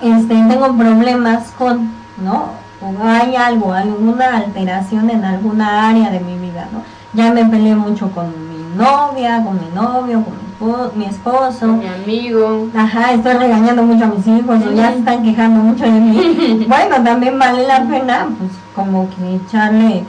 este, 0.00 0.34
tengo 0.34 0.74
problemas 0.76 1.50
con, 1.52 1.90
¿no? 2.22 2.60
o 2.80 3.06
hay 3.06 3.36
algo, 3.36 3.72
alguna 3.72 4.38
alteración 4.38 5.10
en 5.10 5.24
alguna 5.24 5.88
área 5.90 6.10
de 6.10 6.20
mi 6.20 6.38
vida, 6.38 6.66
¿no? 6.72 6.82
Ya 7.12 7.32
me 7.32 7.44
peleé 7.44 7.74
mucho 7.74 8.10
con 8.10 8.28
mi 8.28 8.76
novia, 8.76 9.42
con 9.44 9.60
mi 9.60 9.68
novio, 9.74 10.24
con 10.24 10.34
mi, 10.34 10.49
mi 10.94 11.06
esposo. 11.06 11.66
Mi 11.68 11.86
amigo. 11.86 12.68
Ajá, 12.76 13.12
estoy 13.12 13.34
regañando 13.34 13.82
mucho 13.82 14.04
a 14.04 14.08
mis 14.08 14.26
hijos 14.26 14.60
o 14.66 14.72
ya 14.72 14.92
se 14.92 14.98
están 14.98 15.22
quejando 15.22 15.60
mucho 15.60 15.84
de 15.84 15.90
mí. 15.90 16.64
bueno, 16.68 17.02
también 17.02 17.38
vale 17.38 17.66
la 17.66 17.84
pena, 17.84 18.28
pues, 18.38 18.50
como 18.74 19.08
que 19.10 19.36
echarle, 19.36 20.04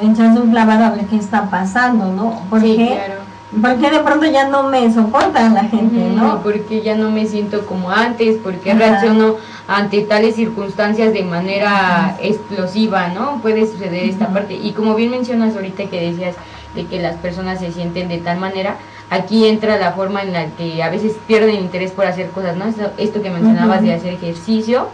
echarse 0.00 0.40
un 0.40 0.50
clavado 0.50 0.84
a 0.84 0.90
ver 0.90 1.06
qué 1.06 1.16
está 1.16 1.50
pasando, 1.50 2.06
¿no? 2.06 2.40
Porque, 2.48 2.66
Sí, 2.76 2.88
claro. 2.88 3.14
porque 3.60 3.90
de 3.90 4.02
pronto 4.02 4.26
ya 4.26 4.48
no 4.48 4.62
me 4.64 4.90
soporta 4.92 5.48
la 5.50 5.64
gente, 5.64 6.10
¿no? 6.16 6.42
Porque 6.42 6.82
ya 6.82 6.96
no 6.96 7.10
me 7.10 7.26
siento 7.26 7.66
como 7.66 7.90
antes, 7.90 8.38
porque 8.42 8.70
Ajá. 8.70 8.78
reacciono 8.78 9.34
ante 9.68 10.00
tales 10.02 10.34
circunstancias 10.34 11.12
de 11.12 11.24
manera 11.24 12.16
explosiva, 12.22 13.08
¿no? 13.08 13.40
Puede 13.42 13.66
suceder 13.66 14.04
esta 14.08 14.28
parte. 14.28 14.54
Y 14.54 14.72
como 14.72 14.94
bien 14.94 15.10
mencionas 15.10 15.54
ahorita 15.54 15.84
que 15.84 16.00
decías 16.10 16.36
de 16.74 16.86
que 16.86 17.00
las 17.02 17.16
personas 17.16 17.58
se 17.60 17.70
sienten 17.72 18.08
de 18.08 18.18
tal 18.18 18.38
manera, 18.38 18.76
aquí 19.10 19.46
entra 19.46 19.76
la 19.76 19.92
forma 19.92 20.22
en 20.22 20.32
la 20.32 20.46
que 20.46 20.82
a 20.82 20.88
veces 20.88 21.16
pierden 21.26 21.56
interés 21.56 21.90
por 21.90 22.06
hacer 22.06 22.30
cosas, 22.30 22.56
¿no? 22.56 22.64
Esto, 22.66 22.90
esto 22.96 23.22
que 23.22 23.30
mencionabas 23.30 23.82
de 23.82 23.92
hacer 23.92 24.14
ejercicio, 24.14 24.86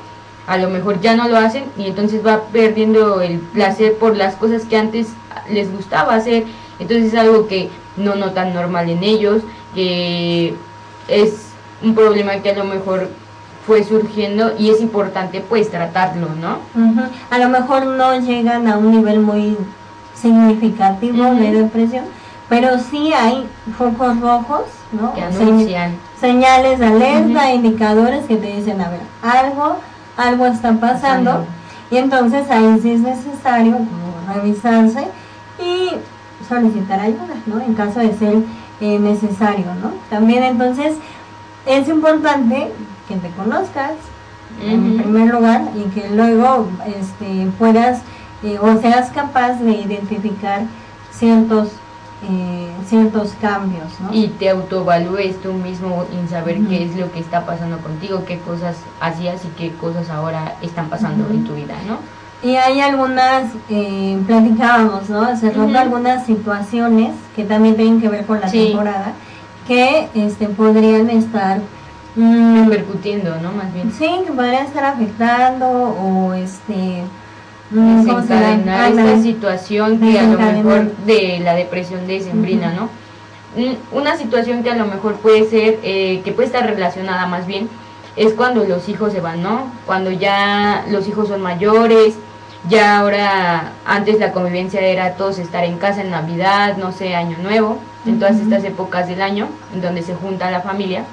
a 0.46 0.56
lo 0.58 0.70
mejor 0.70 1.00
ya 1.00 1.14
no 1.16 1.28
lo 1.28 1.36
hacen 1.36 1.64
y 1.76 1.86
entonces 1.86 2.24
va 2.26 2.42
perdiendo 2.52 3.20
el 3.20 3.38
placer 3.38 3.96
por 3.98 4.16
las 4.16 4.36
cosas 4.36 4.64
que 4.64 4.76
antes 4.76 5.08
les 5.50 5.70
gustaba 5.70 6.14
hacer. 6.14 6.44
Entonces 6.78 7.12
es 7.12 7.18
algo 7.18 7.46
que 7.46 7.68
no 7.96 8.14
notan 8.16 8.54
normal 8.54 8.88
en 8.88 9.02
ellos, 9.02 9.42
que 9.74 10.54
es 11.08 11.48
un 11.82 11.94
problema 11.94 12.36
que 12.36 12.50
a 12.50 12.56
lo 12.56 12.64
mejor 12.64 13.08
fue 13.66 13.82
surgiendo 13.84 14.52
y 14.58 14.70
es 14.70 14.80
importante 14.80 15.42
pues 15.46 15.70
tratarlo, 15.70 16.28
¿no? 16.40 16.58
Ujú. 16.74 17.00
A 17.30 17.38
lo 17.38 17.48
mejor 17.48 17.84
no 17.84 18.18
llegan 18.20 18.68
a 18.68 18.78
un 18.78 18.92
nivel 18.92 19.20
muy 19.20 19.56
significativo 20.14 21.24
de 21.24 21.50
Ujú. 21.50 21.58
depresión, 21.64 22.04
pero 22.48 22.78
sí 22.78 23.12
hay 23.12 23.46
focos 23.76 24.20
rojos, 24.20 24.64
¿no? 24.92 25.12
Que 25.14 25.22
anuncian. 25.22 25.96
señales 26.20 26.78
de 26.78 26.86
alerta, 26.86 27.52
indicadores 27.52 28.24
que 28.26 28.36
te 28.36 28.56
dicen, 28.56 28.80
a 28.80 28.88
ver, 28.88 29.00
algo, 29.22 29.76
algo 30.16 30.46
está 30.46 30.72
pasando, 30.74 31.44
y 31.90 31.96
entonces 31.96 32.50
ahí 32.50 32.78
sí 32.80 32.92
es 32.92 33.00
necesario 33.00 33.76
como 33.76 34.34
revisarse 34.34 35.08
y 35.58 35.90
solicitar 36.48 37.00
ayuda, 37.00 37.34
¿no? 37.46 37.60
En 37.60 37.74
caso 37.74 38.00
de 38.00 38.12
ser 38.14 38.36
eh, 38.80 38.98
necesario, 38.98 39.66
¿no? 39.82 39.92
También 40.10 40.42
entonces 40.42 40.94
es 41.64 41.88
importante 41.88 42.70
que 43.08 43.16
te 43.16 43.30
conozcas 43.30 43.92
en 44.62 44.96
primer 44.96 45.34
lugar 45.34 45.62
y 45.76 45.82
que 45.90 46.08
luego 46.10 46.68
este, 46.86 47.48
puedas 47.58 48.00
eh, 48.42 48.58
o 48.60 48.80
seas 48.80 49.10
capaz 49.10 49.54
de 49.54 49.72
identificar 49.72 50.62
ciertos 51.10 51.70
eh, 52.22 52.68
ciertos 52.86 53.34
cambios, 53.40 54.00
¿no? 54.00 54.12
Y 54.12 54.28
te 54.28 54.48
autoevalúes 54.50 55.40
tú 55.42 55.52
mismo 55.52 56.04
en 56.18 56.28
saber 56.28 56.58
qué 56.68 56.84
es 56.84 56.96
lo 56.96 57.12
que 57.12 57.20
está 57.20 57.44
pasando 57.44 57.78
contigo, 57.78 58.24
qué 58.26 58.38
cosas 58.38 58.76
hacías 59.00 59.44
y 59.44 59.48
qué 59.58 59.72
cosas 59.74 60.08
ahora 60.08 60.54
están 60.62 60.88
pasando 60.88 61.28
en 61.30 61.44
tu 61.44 61.54
vida, 61.54 61.74
¿no? 61.86 61.98
Y 62.42 62.56
hay 62.56 62.80
algunas, 62.80 63.44
eh, 63.70 64.18
platicábamos, 64.26 65.08
¿no? 65.10 65.36
Se 65.36 65.50
rompen 65.50 65.76
algunas 65.76 66.26
situaciones 66.26 67.14
que 67.34 67.44
también 67.44 67.76
tienen 67.76 68.00
que 68.00 68.08
ver 68.08 68.24
con 68.26 68.40
la 68.40 68.48
Sí. 68.48 68.66
temporada, 68.68 69.12
que 69.66 70.08
este, 70.14 70.46
podrían 70.48 71.10
estar, 71.10 71.60
mm, 72.14 72.68
Repercutiendo, 72.68 73.36
¿no? 73.42 73.52
Más 73.52 73.72
bien. 73.74 73.90
sí, 73.92 74.08
que 74.26 74.32
podrían 74.32 74.64
estar 74.66 74.84
afectando 74.84 75.66
o 75.68 76.32
este, 76.34 77.02
mm, 77.70 78.04
desencadenar 78.04 78.80
Ándale. 78.86 79.10
esta 79.14 79.22
situación 79.22 80.00
que 80.00 80.18
a 80.18 80.22
lo 80.24 80.38
mejor 80.38 80.92
de 81.06 81.40
la 81.42 81.54
depresión 81.54 82.06
decembrina, 82.06 82.68
Ujú. 82.68 82.76
¿no? 82.76 82.88
Un- 83.56 83.78
Una 83.92 84.16
situación 84.16 84.62
que 84.62 84.70
a 84.70 84.76
lo 84.76 84.86
mejor 84.86 85.14
puede 85.16 85.48
ser, 85.48 85.78
eh, 85.82 86.20
que 86.24 86.32
puede 86.32 86.46
estar 86.46 86.66
relacionada 86.66 87.26
más 87.26 87.46
bien, 87.46 87.68
es 88.16 88.32
cuando 88.34 88.64
los 88.64 88.88
hijos 88.88 89.12
se 89.12 89.20
van, 89.20 89.42
¿no? 89.42 89.70
Cuando 89.86 90.10
ya 90.10 90.84
los 90.90 91.06
hijos 91.08 91.28
son 91.28 91.42
mayores, 91.42 92.14
ya 92.68 92.98
ahora, 92.98 93.72
antes 93.84 94.18
la 94.18 94.32
convivencia 94.32 94.80
era 94.80 95.12
todos 95.14 95.38
estar 95.38 95.64
en 95.64 95.78
casa 95.78 96.00
en 96.02 96.10
Navidad, 96.10 96.76
no 96.78 96.92
sé, 96.92 97.14
Año 97.14 97.36
Nuevo, 97.42 97.78
en 98.06 98.18
todas 98.18 98.36
estas 98.36 98.64
épocas 98.64 99.06
del 99.08 99.20
año, 99.22 99.48
en 99.74 99.80
donde 99.82 100.02
se 100.02 100.14
junta 100.14 100.50
la 100.50 100.60
familia, 100.60 101.04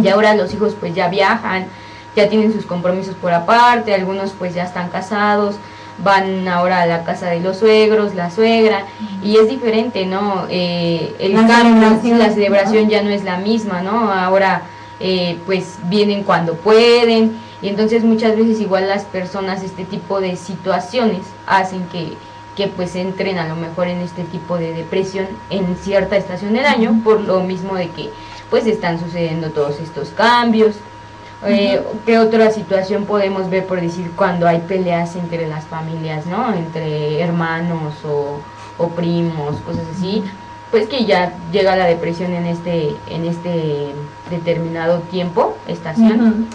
y 0.00 0.08
ahora 0.08 0.34
los 0.34 0.52
hijos 0.54 0.76
pues 0.78 0.94
ya 0.94 1.08
viajan, 1.08 1.66
ya 2.14 2.28
tienen 2.28 2.52
sus 2.52 2.66
compromisos 2.66 3.14
por 3.16 3.32
aparte, 3.32 3.94
algunos 3.94 4.32
pues 4.38 4.54
ya 4.54 4.64
están 4.64 4.88
casados, 4.90 5.56
van 5.98 6.46
ahora 6.48 6.82
a 6.82 6.86
la 6.86 7.04
casa 7.04 7.28
de 7.30 7.40
los 7.40 7.58
suegros, 7.58 8.14
la 8.14 8.30
suegra, 8.30 8.84
y 9.22 9.36
es 9.36 9.48
diferente, 9.48 10.06
¿no? 10.06 10.46
Eh, 10.50 11.14
el 11.18 11.34
La 11.34 11.46
cambio, 11.46 11.74
celebración, 11.74 12.18
la 12.18 12.30
celebración 12.30 12.84
¿no? 12.84 12.90
ya 12.90 13.02
no 13.02 13.10
es 13.10 13.24
la 13.24 13.38
misma, 13.38 13.82
¿no? 13.82 14.12
Ahora 14.12 14.62
eh, 15.00 15.38
pues 15.46 15.78
vienen 15.84 16.22
cuando 16.22 16.54
pueden, 16.54 17.38
y 17.62 17.68
entonces 17.68 18.04
muchas 18.04 18.36
veces 18.36 18.60
igual 18.60 18.88
las 18.88 19.04
personas, 19.04 19.62
este 19.62 19.84
tipo 19.84 20.20
de 20.20 20.36
situaciones 20.36 21.22
hacen 21.46 21.86
que 21.88 22.14
que 22.56 22.68
pues 22.68 22.96
entren 22.96 23.38
a 23.38 23.46
lo 23.46 23.54
mejor 23.54 23.86
en 23.86 24.00
este 24.00 24.24
tipo 24.24 24.56
de 24.56 24.72
depresión 24.72 25.26
en 25.50 25.76
cierta 25.76 26.16
estación 26.16 26.54
del 26.54 26.64
año, 26.64 27.00
por 27.04 27.20
lo 27.20 27.40
mismo 27.40 27.74
de 27.74 27.90
que 27.90 28.10
pues 28.50 28.66
están 28.66 28.98
sucediendo 28.98 29.50
todos 29.50 29.78
estos 29.78 30.08
cambios. 30.08 30.76
Eh, 31.44 31.82
¿Qué 32.06 32.18
otra 32.18 32.50
situación 32.50 33.04
podemos 33.04 33.50
ver 33.50 33.66
por 33.66 33.80
decir 33.80 34.10
cuando 34.16 34.48
hay 34.48 34.60
peleas 34.60 35.16
entre 35.16 35.46
las 35.48 35.64
familias, 35.66 36.26
¿no? 36.26 36.54
Entre 36.54 37.20
hermanos 37.20 37.94
o, 38.04 38.40
o 38.78 38.88
primos, 38.88 39.56
cosas 39.60 39.84
así. 39.96 40.24
Pues 40.70 40.88
que 40.88 41.04
ya 41.04 41.34
llega 41.52 41.76
la 41.76 41.86
depresión 41.86 42.32
en 42.32 42.46
este, 42.46 42.96
en 43.08 43.24
este 43.24 43.92
determinado 44.30 45.00
tiempo, 45.00 45.56
estación 45.68 46.48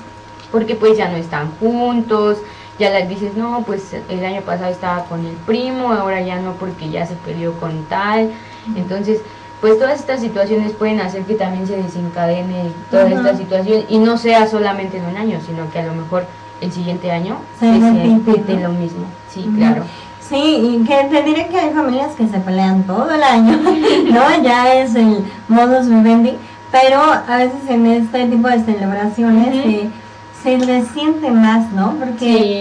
porque 0.52 0.76
pues 0.76 0.98
ya 0.98 1.10
no 1.10 1.18
están 1.18 1.52
juntos, 1.60 2.38
ya 2.78 2.90
les 2.90 3.08
dices, 3.08 3.36
no, 3.36 3.64
pues 3.66 3.94
el 4.10 4.26
año 4.26 4.42
pasado 4.42 4.72
estaba 4.72 5.06
con 5.06 5.26
el 5.26 5.36
primo, 5.36 5.92
ahora 5.94 6.22
ya 6.22 6.40
no 6.40 6.54
porque 6.54 6.90
ya 6.90 7.06
se 7.06 7.16
peleó 7.16 7.54
con 7.54 7.86
tal. 7.86 8.32
Entonces, 8.76 9.22
pues 9.62 9.78
todas 9.78 10.00
estas 10.00 10.20
situaciones 10.22 10.72
pueden 10.74 11.00
hacer 11.00 11.22
que 11.24 11.36
también 11.36 11.68
se 11.68 11.78
desencadene 11.78 12.72
toda 12.90 13.08
esta 13.08 13.38
situación 13.38 13.84
y 13.88 14.00
no 14.00 14.18
sea 14.18 14.48
solamente 14.48 14.98
en 14.98 15.06
un 15.06 15.16
año, 15.18 15.40
sino 15.46 15.70
que 15.72 15.80
a 15.80 15.86
lo 15.86 15.94
mejor 15.94 16.26
el 16.62 16.72
siguiente 16.72 17.12
año 17.12 17.38
Se 17.60 17.72
repite, 17.72 18.60
lo 18.60 18.70
mismo. 18.70 19.06
Sí, 19.32 19.48
claro. 19.56 19.84
Sí, 20.28 20.38
y 20.82 20.86
que 20.88 20.96
te 21.10 21.24
diré 21.24 21.48
que 21.48 21.60
hay 21.60 21.72
familias 21.74 22.12
que 22.18 22.28
se 22.28 22.40
pelean 22.40 22.84
todo 22.84 23.12
el 23.12 23.22
año, 23.22 23.60
¿no? 24.12 24.44
Ya 24.44 24.74
es 24.74 24.96
el 24.96 25.24
modus 25.48 25.88
vivendi, 25.90 26.34
pero 26.72 27.00
a 27.02 27.38
veces 27.38 27.70
en 27.70 27.86
este 27.86 28.26
tipo 28.28 28.48
de 28.48 28.62
celebraciones 28.64 29.54
eh, 29.66 29.90
se 30.42 30.58
resiente 30.58 31.30
más, 31.30 31.72
¿no? 31.74 31.96
Porque, 32.00 32.16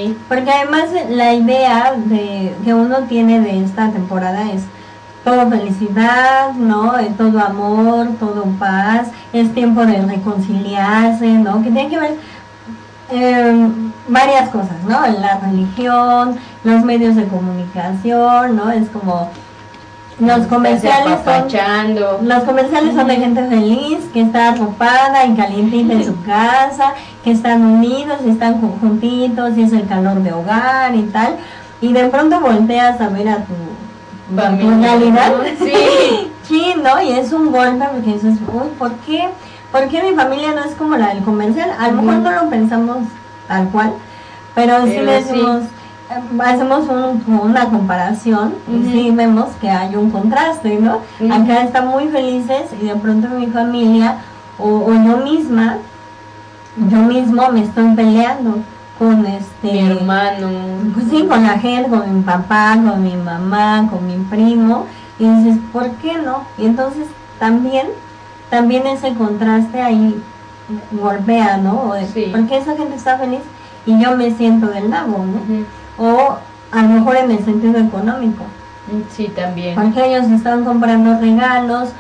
Sí. 0.09 0.17
porque 0.29 0.51
además 0.51 0.87
la 1.09 1.33
idea 1.33 1.95
de 1.97 2.55
que 2.65 2.75
uno 2.75 3.05
tiene 3.09 3.41
de 3.41 3.65
esta 3.65 3.91
temporada 3.91 4.51
es 4.53 4.63
todo 5.25 5.49
felicidad, 5.49 6.53
¿no? 6.55 6.97
Es 6.99 7.17
todo 7.17 7.39
amor, 7.41 8.09
todo 8.19 8.45
paz, 8.59 9.09
es 9.33 9.53
tiempo 9.55 9.85
de 9.85 10.01
reconciliarse, 10.03 11.27
¿no? 11.27 11.63
Que 11.63 11.71
tiene 11.71 11.89
que 11.89 11.99
ver 11.99 12.17
eh, 13.11 13.69
varias 14.09 14.49
cosas, 14.51 14.83
¿no? 14.89 15.01
La 15.21 15.39
religión, 15.39 16.37
los 16.65 16.83
medios 16.85 17.17
de 17.17 17.27
comunicación, 17.27 18.57
¿no? 18.57 18.71
Es 18.71 18.89
como 18.89 19.29
los 20.21 20.47
comerciales 20.49 21.19
son 21.25 21.49
los 22.29 22.45
comerciales 22.45 22.95
son 22.95 23.07
de 23.09 23.17
gente 23.17 23.43
feliz, 23.47 23.99
que 24.13 24.21
está 24.21 24.51
arropada 24.51 25.25
y 25.25 25.35
calientita 25.35 25.95
en 25.95 26.05
su 26.05 26.23
casa, 26.23 26.93
que 27.25 27.31
están 27.31 27.63
unidos, 27.65 28.19
y 28.27 28.31
están 28.31 28.61
ju- 28.61 28.79
juntitos, 28.81 29.57
y 29.57 29.63
es 29.63 29.73
el 29.73 29.87
calor 29.87 30.23
de 30.23 30.33
hogar 30.33 30.95
y 30.95 31.03
tal. 31.05 31.37
Y 31.81 31.95
de 31.95 32.05
pronto 32.09 32.39
volteas 32.41 33.01
a 33.01 33.09
ver 33.09 33.29
a 33.31 33.37
tu 33.37 33.55
Sí. 35.59 35.73
Sí, 36.51 36.75
¿no? 36.83 37.01
Y 37.01 37.13
es 37.13 37.33
un 37.33 37.53
golpe 37.53 37.85
porque 37.93 38.15
dices, 38.15 38.37
uy, 38.53 38.71
¿por 38.77 38.91
qué? 39.07 39.29
¿Por 39.71 39.87
qué 39.87 40.03
mi 40.03 40.17
familia 40.17 40.53
no 40.53 40.65
es 40.65 40.75
como 40.75 40.97
la 40.97 41.11
del 41.15 41.23
comercial? 41.23 41.71
A 41.79 41.93
lo 41.93 42.03
mejor 42.03 42.23
no 42.23 42.31
lo 42.33 42.51
pensamos 42.51 42.99
tal 43.47 43.69
cual, 43.69 43.93
pero, 44.53 44.85
sí 44.85 44.99
le 44.99 45.13
decimos, 45.13 45.63
eh, 46.11 46.41
hacemos 46.45 46.89
un- 46.89 47.23
una 47.41 47.67
comparación 47.67 48.55
y 48.69 48.83
sí 48.91 49.11
vemos 49.13 49.51
que 49.61 49.71
hay 49.71 49.95
un 49.95 50.11
contraste, 50.11 50.75
¿no? 50.81 51.03
Ujú. 51.21 51.33
Acá 51.33 51.63
están 51.63 51.87
muy 51.87 52.09
felices 52.09 52.63
y 52.83 52.87
de 52.87 52.97
pronto 52.97 53.29
mi 53.29 53.47
familia 53.47 54.17
o, 54.59 54.67
o 54.87 54.93
yo 54.93 55.19
misma, 55.19 55.77
yo 56.89 56.99
mismo 56.99 57.49
me 57.53 57.63
estoy 57.63 57.95
peleando 57.95 58.59
con 59.01 59.25
este... 59.25 59.73
Mi 59.73 59.79
hermano. 59.79 60.51
Pues 60.93 61.07
sí, 61.09 61.25
con 61.27 61.43
la 61.43 61.59
gente, 61.59 61.89
con 61.89 62.19
mi 62.19 62.23
papá, 62.23 62.75
con 62.75 63.03
mi 63.03 63.17
mamá, 63.17 63.89
con 63.91 64.07
mi 64.07 64.17
primo, 64.27 64.87
y 65.19 65.27
dices, 65.27 65.59
¿por 65.73 65.91
qué 65.93 66.19
no? 66.19 66.45
Y 66.59 66.67
entonces 66.67 67.07
también, 67.39 67.87
también 68.51 68.87
ese 68.87 69.15
contraste 69.15 69.81
ahí 69.81 70.23
golpea, 70.93 71.57
¿no? 71.57 71.81
O 71.81 71.95
de, 71.95 72.07
Sí. 72.07 72.29
¿Por 72.31 72.47
qué 72.47 72.59
esa 72.59 72.77
gente 72.77 72.95
está 72.95 73.17
feliz 73.17 73.41
y 73.87 73.99
yo 73.99 74.17
me 74.17 74.31
siento 74.33 74.67
del 74.67 74.91
nabo, 74.91 75.25
¿no? 75.25 76.05
O 76.05 76.37
a 76.71 76.83
lo 76.83 76.89
mejor 76.89 77.17
en 77.17 77.31
el 77.31 77.43
sentido 77.43 77.79
económico. 77.79 78.45
Sí, 79.11 79.29
también. 79.29 79.77
Porque 79.77 80.05
ellos 80.05 80.31
están 80.31 80.65
comprando 80.65 81.19
regalos, 81.19 81.91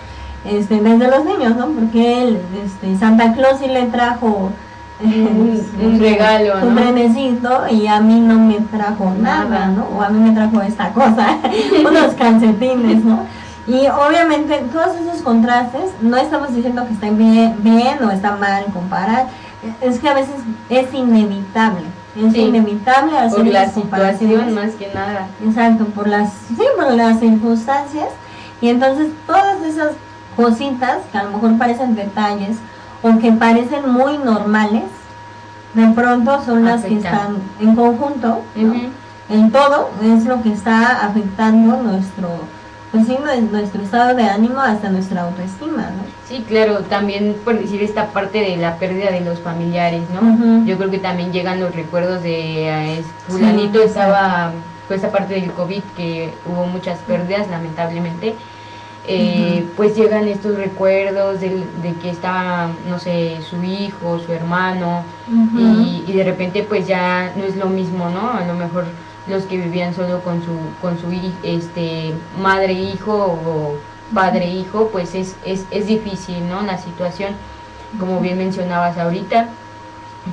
este, 0.44 0.80
desde 0.82 1.08
los 1.08 1.24
niños, 1.24 1.56
¿no? 1.56 1.68
Porque 1.68 2.22
él, 2.22 2.40
este, 2.62 2.98
Santa 2.98 3.32
Claus 3.32 3.58
sí 3.58 3.68
le 3.68 3.86
trajo 3.86 4.50
un, 5.02 5.60
un 5.82 5.98
regalo, 6.00 6.54
un 6.66 6.74
¿no? 6.74 6.80
trenecito 6.80 7.62
y 7.70 7.86
a 7.86 8.00
mí 8.00 8.20
no 8.20 8.34
me 8.38 8.54
trajo 8.60 9.12
nada, 9.20 9.44
Nada. 9.48 9.66
¿no? 9.68 9.84
O 9.96 10.02
a 10.02 10.08
mí 10.10 10.18
me 10.20 10.34
trajo 10.34 10.60
esta 10.62 10.90
cosa, 10.92 11.38
unos 11.88 12.14
calcetines, 12.14 13.04
¿no? 13.04 13.20
Y 13.66 13.86
obviamente 13.88 14.62
todos 14.72 14.96
esos 14.96 15.22
contrastes, 15.22 15.92
no 16.00 16.16
estamos 16.16 16.54
diciendo 16.54 16.86
que 16.86 16.94
estén 16.94 17.16
bien, 17.16 17.54
bien 17.58 18.02
o 18.02 18.10
está 18.10 18.36
mal 18.36 18.64
comparar, 18.72 19.26
es 19.80 19.98
que 20.00 20.08
a 20.08 20.14
veces 20.14 20.34
es 20.68 20.92
inevitable, 20.94 21.84
es 22.16 22.32
Sí. 22.32 22.40
inevitable 22.40 23.16
hacer 23.18 23.38
Por 23.44 23.46
la 23.52 23.68
situación 23.70 24.54
más 24.54 24.70
que 24.72 24.90
nada. 24.94 25.28
Exacto, 25.44 25.84
por 25.86 26.08
las, 26.08 26.32
sí, 26.48 26.62
por 26.76 26.92
las 26.94 27.20
circunstancias. 27.20 28.08
Y 28.60 28.68
entonces 28.68 29.08
todas 29.26 29.62
esas 29.62 29.92
cositas 30.36 30.98
que 31.12 31.18
a 31.18 31.24
lo 31.24 31.30
mejor 31.32 31.56
parecen 31.58 31.94
detalles 31.94 32.56
o 33.02 33.18
que 33.18 33.32
parecen 33.32 33.90
muy 33.90 34.18
normales, 34.18 34.84
de 35.74 35.86
pronto 35.94 36.42
son 36.44 36.64
las 36.64 36.82
que 36.84 36.94
están 37.20 37.36
en 37.60 37.74
conjunto. 37.76 38.42
El 39.28 39.52
todo 39.52 39.90
es 40.02 40.24
lo 40.26 40.42
que 40.42 40.52
está 40.52 41.06
afectando 41.06 41.76
nuestro, 41.82 42.28
pues 42.90 43.06
sí, 43.06 43.16
nue- 43.24 43.48
nuestro 43.50 43.80
estado 43.82 44.16
de 44.16 44.24
ánimo 44.24 44.58
hasta 44.60 44.88
nuestra 44.90 45.22
autoestima, 45.22 45.82
¿no? 45.82 46.02
Sí, 46.28 46.44
claro, 46.48 46.80
también 46.80 47.36
por 47.44 47.56
decir 47.56 47.80
esta 47.82 48.06
parte 48.08 48.40
de 48.40 48.56
la 48.56 48.76
pérdida 48.76 49.12
de 49.12 49.20
los 49.20 49.38
familiares, 49.38 50.02
¿no? 50.12 50.64
Yo 50.66 50.76
creo 50.76 50.90
que 50.90 50.98
también 50.98 51.32
llegan 51.32 51.60
los 51.60 51.72
recuerdos 51.74 52.22
de 52.24 52.68
eh, 52.98 53.04
fulanito 53.28 53.78
Sí, 53.78 53.84
estaba, 53.86 54.50
pues 54.88 55.00
esa 55.00 55.12
parte 55.12 55.34
del 55.34 55.52
COVID 55.52 55.82
que 55.96 56.34
hubo 56.46 56.66
muchas 56.66 56.98
pérdidas 57.00 57.48
lamentablemente, 57.48 58.34
eh, 59.08 59.64
pues 59.76 59.96
llegan 59.96 60.28
estos 60.28 60.56
recuerdos 60.56 61.40
del- 61.40 61.64
de, 61.82 61.94
que 62.02 62.10
estaba, 62.10 62.70
no 62.88 62.98
sé, 62.98 63.38
su 63.48 63.62
hijo, 63.64 64.18
su 64.18 64.32
hermano, 64.32 65.04
y, 65.58 66.04
y 66.06 66.12
de 66.12 66.24
repente 66.24 66.62
pues 66.68 66.86
ya 66.86 67.32
no 67.36 67.44
es 67.44 67.56
lo 67.56 67.66
mismo, 67.66 68.08
¿no? 68.10 68.32
A 68.32 68.44
lo 68.44 68.54
mejor 68.54 68.84
los 69.28 69.44
que 69.44 69.56
vivían 69.56 69.94
solo 69.94 70.20
con 70.22 70.42
su 70.44 70.52
con 70.80 70.98
su 70.98 71.06
este 71.42 72.12
madre 72.40 72.72
hijo 72.72 73.12
o 73.14 73.74
padre 74.14 74.46
hijo, 74.46 74.88
pues 74.92 75.14
es, 75.14 75.34
es, 75.44 75.64
es 75.70 75.86
difícil, 75.86 76.48
¿no? 76.48 76.62
La 76.62 76.78
situación, 76.78 77.34
como 77.98 78.20
bien 78.20 78.38
mencionabas 78.38 78.98
ahorita, 78.98 79.48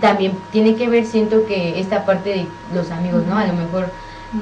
también 0.01 0.33
tiene 0.51 0.75
que 0.75 0.87
ver, 0.89 1.05
siento 1.05 1.45
que 1.45 1.79
esta 1.79 2.05
parte 2.05 2.29
de 2.29 2.47
los 2.75 2.91
amigos, 2.91 3.23
¿no? 3.27 3.37
A 3.37 3.45
lo 3.45 3.53
mejor 3.53 3.87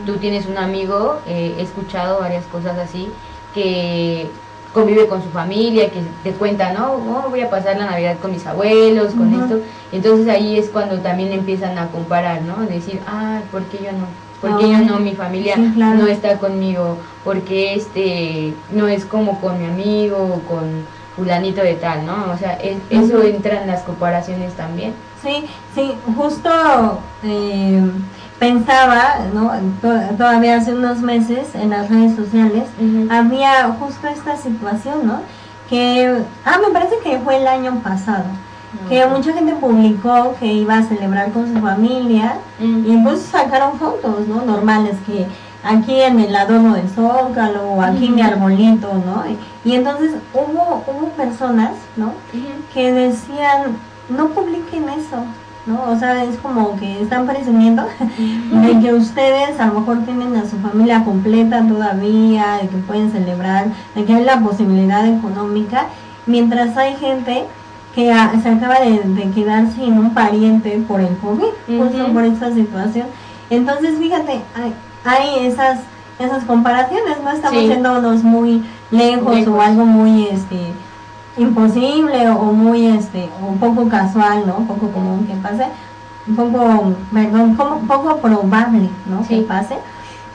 tú 0.06 0.18
tienes 0.18 0.46
un 0.48 0.58
amigo, 0.58 1.20
eh, 1.28 1.56
he 1.58 1.62
escuchado 1.62 2.20
varias 2.20 2.46
cosas 2.46 2.78
así, 2.78 3.10
que 3.56 4.30
convive 4.74 5.08
con 5.08 5.24
su 5.24 5.30
familia, 5.30 5.90
que 5.90 6.02
te 6.24 6.32
cuenta, 6.38 6.74
¿no? 6.74 6.94
Oh, 6.96 7.30
voy 7.30 7.40
a 7.42 7.50
pasar 7.50 7.78
la 7.78 7.86
Navidad 7.90 8.18
con 8.22 8.32
mis 8.32 8.46
abuelos, 8.46 9.14
con 9.14 9.34
esto. 9.34 9.60
Entonces 9.94 10.28
ahí 10.28 10.60
es 10.60 10.70
cuando 10.70 11.00
también 11.00 11.32
empiezan 11.32 11.78
a 11.78 11.88
comparar, 11.88 12.42
¿no? 12.42 12.58
Decir, 12.66 13.00
ah, 13.08 13.40
¿por 13.52 13.64
qué 13.64 13.78
yo 13.78 13.92
no? 13.94 14.06
¿Por 14.42 14.60
qué 14.60 14.70
yo 14.70 14.80
no? 14.80 15.00
Mi 15.00 15.14
familia 15.16 15.56
Sí, 15.56 15.72
claro. 15.76 16.00
no 16.00 16.08
está 16.08 16.38
conmigo. 16.38 16.98
porque 17.24 17.74
este 17.74 18.54
no 18.72 18.88
es 18.88 19.04
como 19.06 19.42
con 19.42 19.60
mi 19.60 19.66
amigo 19.66 20.18
o 20.18 20.40
con 20.48 20.86
fulanito 21.16 21.62
de 21.64 21.74
tal, 21.74 22.06
¿no? 22.06 22.32
O 22.32 22.38
sea, 22.38 22.54
es- 22.54 22.78
eso 22.92 23.24
entra 23.24 23.62
en 23.64 23.68
las 23.68 23.82
comparaciones 23.82 24.54
también. 24.54 24.94
Sí, 25.24 25.46
sí, 25.74 25.94
justo 26.16 26.50
eh, 27.24 27.82
pensaba, 28.40 29.16
¿no? 29.34 29.52
To- 29.82 30.16
todavía 30.18 30.58
hace 30.58 30.74
unos 30.74 31.00
meses 31.00 31.56
en 31.56 31.70
las 31.70 31.90
redes 31.90 32.16
sociales, 32.16 32.64
había 33.10 33.68
justo 33.80 34.08
esta 34.08 34.36
situación, 34.38 35.08
¿no? 35.08 35.22
Que, 35.70 36.22
ah, 36.46 36.58
me 36.66 36.72
parece 36.72 36.96
que 37.04 37.18
fue 37.20 37.38
el 37.38 37.48
año 37.48 37.80
pasado, 37.84 38.26
que 38.90 39.06
mucha 39.08 39.34
gente 39.34 39.54
publicó 39.56 40.36
que 40.40 40.48
iba 40.48 40.78
a 40.78 40.84
celebrar 40.84 41.32
con 41.32 41.52
su 41.54 41.60
familia 41.62 42.34
y 42.60 42.98
pues 43.04 43.22
sacaron 43.22 43.80
fotos, 43.80 44.28
¿no? 44.28 44.42
Normales 44.46 44.98
que 45.08 45.26
aquí 45.64 46.00
en 46.02 46.20
el 46.20 46.36
adorno 46.36 46.76
del 46.76 46.88
zócalo 46.90 47.64
o 47.72 47.82
aquí 47.82 48.10
mi 48.10 48.22
arbolito, 48.22 48.94
¿no? 49.06 49.24
Y, 49.28 49.40
y 49.70 49.76
entonces 49.76 50.12
hubo, 50.34 50.84
hubo 50.86 51.08
personas, 51.18 51.72
¿no? 51.96 52.12
Que 52.74 52.92
decían, 52.92 53.78
no 54.10 54.28
publiquen 54.28 54.88
eso, 54.90 55.24
¿no? 55.66 55.84
O 55.92 55.98
sea, 55.98 56.24
es 56.24 56.38
como 56.38 56.78
que 56.78 57.02
están 57.02 57.26
presumiendo 57.26 57.84
de 58.18 58.80
que 58.80 58.94
ustedes 58.94 59.60
a 59.60 59.68
lo 59.68 59.80
mejor 59.80 60.00
tienen 60.06 60.36
a 60.36 60.46
su 60.50 60.58
familia 60.58 61.04
completa 61.04 61.64
todavía, 61.68 62.60
de 62.62 62.68
que 62.68 62.78
pueden 62.78 63.12
celebrar, 63.12 63.68
de 63.96 64.06
que 64.06 64.14
hay 64.14 64.24
la 64.24 64.40
posibilidad 64.42 65.06
económica, 65.08 65.88
mientras 66.26 66.78
hay 66.78 66.96
gente 66.96 67.46
que 67.96 68.14
se 68.44 68.50
acaba 68.50 68.80
de, 68.82 69.00
de 69.04 69.32
quedar 69.32 69.68
sin 69.72 69.98
un 69.98 70.14
pariente 70.14 70.84
por 70.88 71.00
el 71.02 71.16
COVID, 71.18 71.80
justo 71.80 72.08
por 72.14 72.24
esta 72.24 72.52
situación. 72.54 73.08
Entonces, 73.50 73.98
fíjate, 73.98 74.42
hay, 74.56 74.74
hay 75.06 75.46
esas 75.48 75.80
esas 76.18 76.46
comparaciones, 76.46 77.18
no 77.24 77.30
estamos 77.30 77.60
Sí. 77.62 77.68
yéndonos 77.68 78.24
muy 78.24 78.64
lejos, 78.90 79.34
o 79.34 79.36
Lejos. 79.36 79.60
algo 79.66 79.86
muy 79.86 80.28
este 80.28 80.72
imposible 81.38 82.30
o 82.30 82.54
muy 82.54 82.88
este 82.88 83.30
o 83.42 83.54
poco 83.54 83.90
casual, 83.90 84.46
¿no? 84.48 84.60
Poco 84.68 84.92
común 84.92 85.28
que 85.28 85.36
pase, 85.36 85.66
un 86.28 86.36
poco, 86.36 86.94
perdón, 87.14 87.56
como 87.56 87.80
poco 87.82 88.18
probable, 88.18 88.90
¿no? 89.06 89.24
Sí. 89.24 89.40
Que 89.40 89.42
pase. 89.44 89.78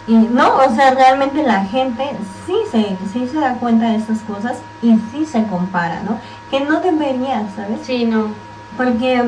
Y 0.06 0.14
no, 0.14 0.56
o 0.56 0.74
sea, 0.74 0.92
realmente 0.92 1.42
la 1.42 1.64
gente 1.64 2.04
sí 2.46 2.54
se, 2.70 2.96
sí 3.12 3.28
se 3.28 3.38
da 3.38 3.54
cuenta 3.54 3.90
de 3.90 3.96
estas 3.96 4.20
cosas 4.20 4.58
y 4.82 4.98
sí 5.12 5.24
se 5.24 5.44
compara, 5.46 6.02
¿no? 6.02 6.18
Que 6.50 6.64
no 6.64 6.80
debería, 6.80 7.44
¿sabes? 7.54 7.80
Sí, 7.82 8.04
no. 8.04 8.28
Porque, 8.76 9.22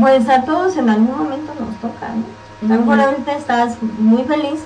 pues 0.00 0.28
a 0.28 0.42
todos 0.42 0.76
en 0.76 0.90
algún 0.90 1.16
momento 1.16 1.52
nos 1.58 1.74
toca, 1.76 2.08
¿no? 2.08 2.74
A 2.74 2.78
lo 2.78 2.80
mejor 2.80 3.00
ahorita 3.00 3.32
estás 3.32 3.76
muy 3.98 4.24
feliz 4.24 4.64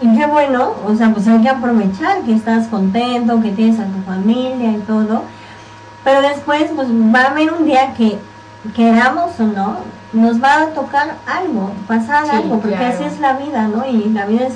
y 0.00 0.16
qué 0.16 0.26
bueno, 0.26 0.72
o 0.86 0.94
sea, 0.94 1.10
pues 1.12 1.26
hay 1.26 1.40
que 1.42 1.48
aprovechar 1.48 2.22
que 2.22 2.32
estás 2.34 2.68
contento, 2.68 3.40
que 3.42 3.50
tienes 3.52 3.80
a 3.80 3.84
tu 3.86 4.00
familia 4.06 4.72
y 4.72 4.80
todo. 4.86 5.22
Pero 6.04 6.22
después, 6.22 6.70
pues 6.74 6.88
va 6.88 7.22
a 7.22 7.30
haber 7.30 7.52
un 7.52 7.64
día 7.66 7.92
que, 7.94 8.18
queramos 8.74 9.38
o 9.40 9.44
no, 9.44 9.76
nos 10.12 10.42
va 10.42 10.62
a 10.62 10.66
tocar 10.68 11.16
algo, 11.26 11.70
pasar 11.86 12.24
Sí, 12.24 12.30
algo, 12.36 12.60
porque 12.60 12.76
claro. 12.76 12.94
así 12.94 13.04
es 13.04 13.20
la 13.20 13.34
vida, 13.34 13.68
¿no? 13.68 13.86
Y 13.86 14.08
la 14.10 14.26
vida 14.26 14.46
es 14.46 14.54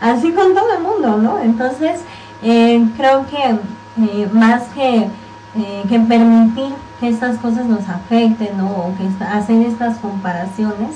así 0.00 0.32
con 0.32 0.54
todo 0.54 0.72
el 0.76 0.82
mundo, 0.82 1.16
¿no? 1.18 1.38
Entonces, 1.38 2.00
eh, 2.42 2.86
creo 2.96 3.26
que 3.26 3.58
eh, 4.02 4.28
más 4.32 4.62
que, 4.74 5.08
eh, 5.56 5.82
que 5.88 6.00
permitir 6.00 6.72
que 7.00 7.08
estas 7.08 7.38
cosas 7.38 7.66
nos 7.66 7.88
afecten, 7.88 8.56
¿no? 8.58 8.66
O 8.68 8.94
que 8.96 9.06
esta- 9.06 9.36
hacer 9.36 9.62
estas 9.66 9.98
comparaciones, 9.98 10.90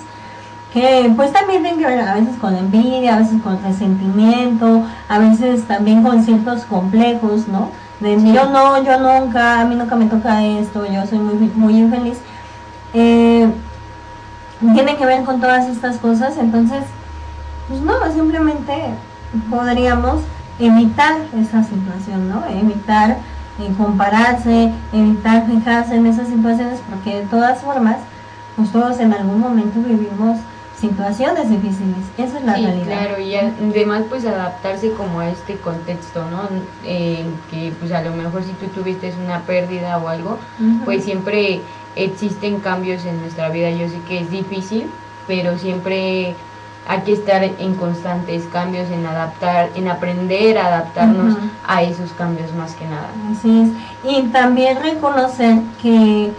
que 0.75 1.13
pues 1.15 1.33
también 1.33 1.63
tienen 1.63 1.81
que 1.81 1.87
ver 1.87 2.01
a 2.01 2.15
veces 2.15 2.37
con 2.41 2.57
envidia, 2.57 3.15
a 3.15 3.19
veces 3.21 3.41
con 3.41 3.63
resentimiento, 3.63 4.83
a 5.09 5.19
veces 5.21 5.63
también 5.69 6.03
con 6.03 6.25
ciertos 6.25 6.65
complejos, 6.65 7.47
¿no? 7.47 7.71
De 8.01 8.19
Sí. 8.19 8.33
yo 8.33 8.51
no, 8.51 8.83
yo 8.83 8.99
nunca, 8.99 9.61
a 9.61 9.65
mí 9.67 9.77
nunca 9.77 9.95
me 9.95 10.07
toca 10.07 10.43
esto, 10.45 10.85
yo 10.85 11.07
soy 11.07 11.21
muy, 11.21 11.53
muy 11.55 11.79
infeliz. 11.79 12.19
Eh, 12.93 13.49
tiene 14.75 14.97
que 14.97 15.07
ver 15.07 15.23
con 15.23 15.41
todas 15.41 15.69
estas 15.69 15.99
cosas, 15.99 16.37
entonces, 16.39 16.83
pues 17.69 17.81
no, 17.81 17.95
simplemente 18.13 18.73
podríamos 19.49 20.23
evitar 20.59 21.19
esa 21.41 21.63
situación, 21.63 22.29
¿no? 22.29 22.43
Evitar 22.51 23.19
eh, 23.61 23.73
compararse, 23.79 24.73
evitar 24.93 25.47
fijarse 25.47 25.95
en 25.95 26.07
esas 26.07 26.27
situaciones, 26.27 26.81
porque 26.91 27.21
de 27.21 27.27
todas 27.27 27.61
formas, 27.61 27.99
pues 28.57 28.73
todos 28.73 28.99
en 28.99 29.13
algún 29.15 29.39
momento 29.39 29.79
vivimos 29.81 30.39
situaciones 30.89 31.51
difíciles, 31.51 31.99
esa 32.19 32.39
es 32.39 32.45
la 32.45 32.55
sí, 32.57 32.65
realidad. 32.65 32.87
claro, 32.87 33.21
y 33.21 33.35
además 33.37 34.05
pues 34.09 34.25
adaptarse 34.27 34.93
como 34.93 35.21
a 35.21 35.29
este 35.29 35.57
contexto, 35.57 36.25
¿no? 36.31 36.49
Eh, 36.85 37.25
que 37.51 37.73
pues 37.79 37.93
a 37.93 38.03
lo 38.03 38.13
mejor 38.13 38.43
si 38.43 38.53
tú 38.53 38.67
tuviste 38.67 39.13
una 39.25 39.41
pérdida 39.43 39.99
o 39.99 40.09
algo, 40.09 40.39
pues 40.85 41.05
siempre 41.05 41.61
existen 41.97 42.61
cambios 42.61 43.05
en 43.05 43.21
nuestra 43.21 43.49
vida. 43.51 43.71
Yo 43.71 43.89
sé 43.89 43.99
que 44.09 44.21
es 44.21 44.31
difícil, 44.31 44.87
pero 45.27 45.59
siempre 45.59 46.35
hay 46.87 47.01
que 47.01 47.13
estar 47.15 47.43
en 47.43 47.75
constantes 47.77 48.45
cambios, 48.53 48.91
en 48.91 49.07
adaptar, 49.07 49.71
en 49.75 49.89
aprender 49.89 50.59
a 50.59 50.67
adaptarnos 50.67 51.37
a 51.67 51.83
esos 51.83 52.13
cambios 52.13 52.53
más 52.55 52.75
que 52.75 52.85
nada. 52.87 53.09
Así 53.33 53.63
es. 53.63 54.11
Y 54.11 54.23
también 54.29 54.83
reconocer 54.83 55.61
que 55.81 56.33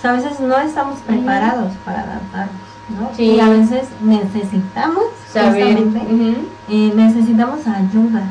pues, 0.00 0.04
a 0.04 0.12
veces 0.12 0.40
no 0.40 0.58
estamos 0.58 0.98
preparados 1.00 1.72
para 1.84 2.00
adaptarnos, 2.00 2.71
¿no? 2.88 3.10
Sí. 3.16 3.32
Y 3.32 3.40
a 3.40 3.48
veces 3.48 3.88
necesitamos, 4.02 5.04
Saber, 5.32 5.78
eh, 6.68 6.92
necesitamos 6.94 7.66
ayuda 7.66 8.22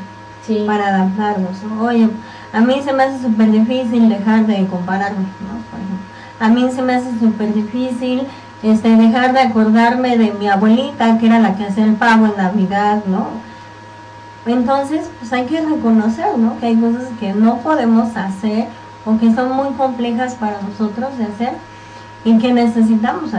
sí, 0.45 0.63
para 0.67 0.87
adaptarnos. 0.89 1.63
¿no? 1.63 1.83
Oye, 1.83 2.09
a 2.53 2.61
mí 2.61 2.81
se 2.83 2.93
me 2.93 3.03
hace 3.03 3.21
súper 3.21 3.51
difícil 3.51 4.09
dejar 4.09 4.45
de 4.45 4.67
compararme, 4.67 5.19
¿no? 5.19 5.61
Por 5.69 5.79
ejemplo. 5.79 6.11
A 6.39 6.49
mí 6.49 6.69
se 6.73 6.81
me 6.81 6.95
hace 6.95 7.17
súper 7.19 7.53
difícil 7.53 8.23
este, 8.63 8.89
dejar 8.89 9.33
de 9.33 9.39
acordarme 9.39 10.17
de 10.17 10.31
mi 10.33 10.47
abuelita, 10.47 11.17
que 11.17 11.27
era 11.27 11.39
la 11.39 11.55
que 11.55 11.65
hacía 11.65 11.85
el 11.85 11.93
pavo 11.93 12.25
en 12.25 12.37
Navidad, 12.37 13.03
¿no? 13.05 13.27
Entonces, 14.45 15.09
pues 15.19 15.31
hay 15.33 15.45
que 15.45 15.61
reconocer, 15.61 16.37
¿no? 16.37 16.59
Que 16.59 16.67
hay 16.67 16.75
cosas 16.75 17.09
que 17.19 17.33
no 17.33 17.57
podemos 17.57 18.15
hacer 18.17 18.67
o 19.05 19.17
que 19.17 19.33
son 19.33 19.51
muy 19.55 19.69
complejas 19.73 20.35
para 20.35 20.61
nosotros 20.61 21.17
de 21.17 21.25
hacer 21.25 21.53
y 22.25 22.37
que 22.37 22.53
necesitamos 22.53 23.33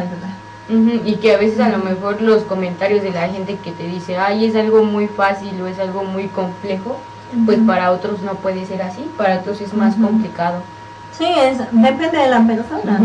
Y 0.69 1.17
que 1.17 1.35
a 1.35 1.39
veces 1.39 1.61
a 1.61 1.69
lo 1.69 1.79
mejor 1.79 2.23
los 2.23 2.45
comentarios 2.45 3.03
de 3.03 3.11
la 3.11 3.29
gente 3.29 3.57
que 3.57 3.73
te 3.73 3.85
dice, 3.85 4.17
ay, 4.17 4.47
es 4.47 4.55
algo 4.55 4.85
muy 4.85 5.07
fácil 5.07 5.61
o 5.61 5.67
es 5.67 5.79
algo 5.79 6.05
muy 6.05 6.29
complejo, 6.29 6.99
pues 7.45 7.59
para 7.67 7.91
otros 7.91 8.23
no 8.23 8.35
puede 8.35 8.65
ser 8.65 8.83
así, 8.83 9.11
para 9.17 9.39
otros 9.39 9.61
es 9.61 9.75
más 9.75 9.97
complicado. 9.97 10.63
Sí, 11.17 11.27
es, 11.27 11.59
depende 11.73 12.19
de 12.19 12.29
la 12.29 12.47
persona. 12.47 13.01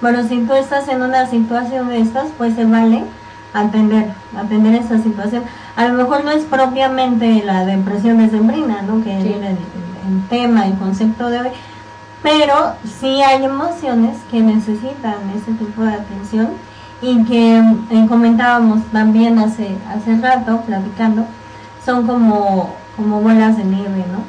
Bueno, 0.00 0.26
si 0.28 0.40
tú 0.40 0.54
estás 0.54 0.88
en 0.88 1.02
una 1.02 1.26
situación 1.26 1.88
de 1.88 2.00
estas, 2.00 2.28
pues 2.36 2.54
se 2.54 2.64
vale 2.64 3.04
atender, 3.52 4.12
atender 4.36 4.74
esa 4.74 4.98
situación. 4.98 5.44
A 5.76 5.88
lo 5.88 5.94
mejor 5.94 6.24
no 6.24 6.30
es 6.32 6.44
propiamente 6.44 7.42
la 7.44 7.64
depresión 7.64 8.18
decembrina, 8.18 8.82
¿no? 8.82 9.02
Que 9.02 9.18
es 9.18 9.24
el, 9.24 9.56
tema, 10.28 10.66
el 10.66 10.74
concepto 10.74 11.30
de 11.30 11.40
hoy, 11.40 11.48
pero 12.22 12.74
sí 13.00 13.22
hay 13.22 13.44
emociones 13.44 14.18
que 14.30 14.40
necesitan 14.40 15.14
ese 15.34 15.52
tipo 15.52 15.82
de 15.82 15.94
atención 15.94 16.50
y 17.04 17.22
que 17.24 17.58
eh, 17.58 18.06
comentábamos 18.08 18.82
también 18.90 19.38
hace, 19.38 19.76
hace 19.88 20.16
rato, 20.16 20.62
platicando, 20.62 21.26
son 21.84 22.06
como, 22.06 22.74
como 22.96 23.20
bolas 23.20 23.58
de 23.58 23.64
nieve, 23.64 24.04
¿no? 24.10 24.24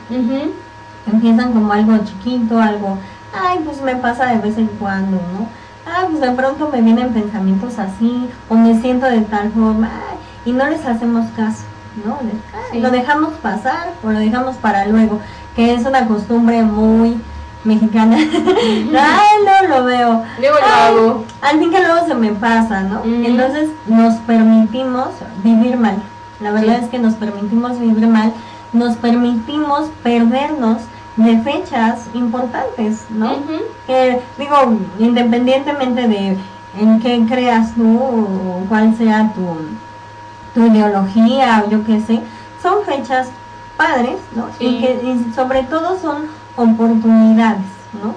Empiezan 1.10 1.54
como 1.54 1.72
algo 1.72 1.98
chiquito, 2.00 2.60
algo, 2.60 2.98
ay, 3.34 3.60
pues 3.64 3.82
me 3.82 3.96
pasa 3.96 4.26
de 4.26 4.40
vez 4.40 4.58
en 4.58 4.68
cuando, 4.68 5.18
¿no? 5.18 5.48
Ay, 5.86 6.08
pues 6.10 6.20
de 6.20 6.32
pronto 6.32 6.70
me 6.70 6.82
vienen 6.82 7.14
pensamientos 7.14 7.80
así, 7.80 8.28
o 8.50 8.56
me 8.56 8.80
siento 8.82 9.06
de 9.06 9.22
tal 9.22 9.52
forma, 9.52 9.90
y 10.44 10.52
no 10.52 10.68
les 10.68 10.86
hacemos 10.86 11.28
caso, 11.32 11.64
¿no? 12.06 12.18
Lo 12.78 12.92
dejamos 12.92 13.36
pasar 13.36 13.94
o 14.04 14.12
lo 14.12 14.20
dejamos 14.20 14.58
para 14.58 14.86
luego, 14.86 15.22
que 15.56 15.74
es 15.74 15.86
una 15.86 16.08
costumbre 16.08 16.64
muy 16.64 17.22
mexicana. 17.66 18.18
Ay, 18.18 19.38
no 19.46 19.68
lo 19.68 19.84
veo. 19.86 20.24
Luego 20.40 20.58
lo 20.60 20.66
hago. 20.66 21.26
Al 21.42 21.60
fin 21.60 21.72
que 21.72 21.80
luego 21.82 22.08
se 22.08 22.16
me 22.16 22.32
pasa, 22.34 22.82
¿no? 22.82 23.04
Entonces 23.04 23.70
nos 23.88 24.16
permitimos 24.22 25.10
vivir 25.44 25.78
mal. 25.78 25.98
La 26.40 26.52
verdad 26.52 26.84
es 26.84 26.90
que 26.90 27.00
nos 27.00 27.14
permitimos 27.16 27.80
vivir 27.80 28.08
mal, 28.08 28.34
nos 28.74 28.98
permitimos 28.98 29.90
perdernos 30.04 30.82
de 31.16 31.40
fechas 31.40 32.08
importantes, 32.14 33.06
¿no? 33.10 33.38
Que 33.88 34.22
digo, 34.38 34.78
independientemente 35.00 36.08
de 36.08 36.38
en 36.78 37.00
qué 37.00 37.26
creas 37.28 37.74
tú 37.74 37.98
o 37.98 38.66
cuál 38.68 38.96
sea 38.98 39.32
tu, 39.34 39.46
tu 40.54 40.68
ideología 40.68 41.64
o 41.66 41.70
yo 41.70 41.86
qué 41.86 42.02
sé, 42.02 42.20
son 42.62 42.84
fechas 42.84 43.30
padres, 43.78 44.18
¿no? 44.36 44.50
Y 44.60 44.82
que 44.82 44.94
y 45.04 45.34
sobre 45.34 45.64
todo 45.64 45.98
son 46.00 46.24
oportunidades, 46.56 47.66
¿no? 48.02 48.16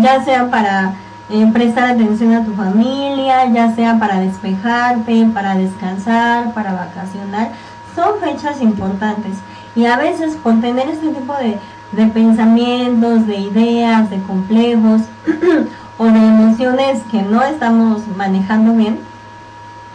Ya 0.00 0.22
sea 0.24 0.50
para 0.50 0.94
eh, 1.28 1.48
prestar 1.52 1.84
atención 1.84 2.34
a 2.34 2.44
tu 2.44 2.52
familia, 2.54 3.46
ya 3.46 3.74
sea 3.74 3.98
para 3.98 4.20
despejarte, 4.20 5.26
para 5.32 5.54
descansar, 5.54 6.52
para 6.54 6.72
vacacionar, 6.72 7.52
son 7.94 8.20
fechas 8.20 8.60
importantes. 8.60 9.34
Y 9.76 9.86
a 9.86 9.96
veces 9.96 10.36
por 10.36 10.60
tener 10.60 10.88
este 10.88 11.08
tipo 11.08 11.34
de, 11.34 11.58
de 11.92 12.06
pensamientos, 12.10 13.26
de 13.26 13.36
ideas, 13.36 14.10
de 14.10 14.20
complejos 14.22 15.02
o 15.98 16.04
de 16.06 16.18
emociones 16.18 17.02
que 17.10 17.22
no 17.22 17.42
estamos 17.42 18.02
manejando 18.16 18.72
bien, 18.72 18.98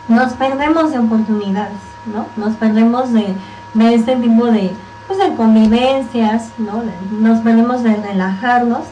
nos 0.07 0.33
perdemos 0.33 0.91
de 0.91 0.99
oportunidades, 0.99 1.79
¿no? 2.05 2.27
Nos 2.37 2.55
perdemos 2.55 3.11
de, 3.11 3.35
de 3.73 3.95
este 3.95 4.15
tipo 4.15 4.45
de, 4.45 4.73
pues 5.07 5.19
de 5.19 5.35
convivencias, 5.35 6.49
¿no? 6.57 6.83
Nos 7.11 7.43
venimos 7.43 7.83
de 7.83 7.95
relajarnos 7.95 8.83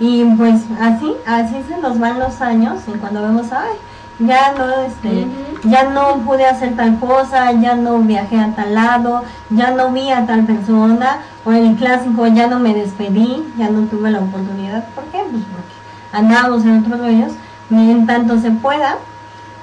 y 0.00 0.24
pues 0.36 0.62
así, 0.80 1.14
así 1.26 1.62
se 1.68 1.78
nos 1.78 1.98
van 1.98 2.18
los 2.18 2.40
años 2.40 2.80
y 2.86 2.92
cuando 2.92 3.22
vemos, 3.22 3.52
ay, 3.52 3.76
ya 4.20 4.52
no, 4.56 4.82
este, 4.82 5.26
ya 5.64 5.90
no 5.90 6.18
pude 6.24 6.46
hacer 6.46 6.74
tal 6.76 6.98
cosa, 6.98 7.52
ya 7.52 7.74
no 7.74 7.98
viajé 7.98 8.38
a 8.38 8.54
tal 8.54 8.74
lado, 8.74 9.22
ya 9.50 9.70
no 9.70 9.92
vi 9.92 10.10
a 10.10 10.26
tal 10.26 10.44
persona, 10.44 11.20
o 11.44 11.52
el 11.52 11.76
clásico, 11.76 12.26
ya 12.26 12.48
no 12.48 12.58
me 12.58 12.74
despedí, 12.74 13.44
ya 13.56 13.68
no 13.68 13.86
tuve 13.86 14.10
la 14.10 14.20
oportunidad. 14.20 14.88
¿Por 14.90 15.04
qué? 15.04 15.18
Pues 15.30 15.42
porque 15.44 15.72
andamos 16.12 16.64
en 16.64 16.84
otros 16.84 17.00
medios, 17.00 17.32
ni 17.70 17.90
en 17.90 18.06
tanto 18.06 18.38
se 18.40 18.50
pueda, 18.50 18.96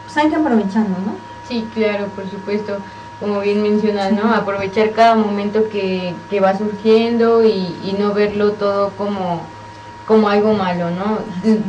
pues 0.05 0.17
hay 0.17 0.29
que 0.29 0.35
aprovecharlo, 0.35 0.95
¿no? 1.05 1.15
Sí, 1.47 1.67
claro, 1.73 2.07
por 2.07 2.29
supuesto 2.29 2.77
como 3.19 3.39
bien 3.39 3.63
mencionas, 3.63 4.11
¿no? 4.11 4.33
Aprovechar 4.33 4.91
cada 4.91 5.15
momento 5.15 5.69
que, 5.69 6.13
que 6.29 6.39
va 6.39 6.57
surgiendo 6.57 7.45
y, 7.45 7.73
y, 7.83 7.95
no 7.97 8.13
verlo 8.13 8.51
todo 8.51 8.89
como, 8.91 9.41
como 10.05 10.29
algo 10.29 10.53
malo, 10.53 10.89
¿no? 10.91 11.19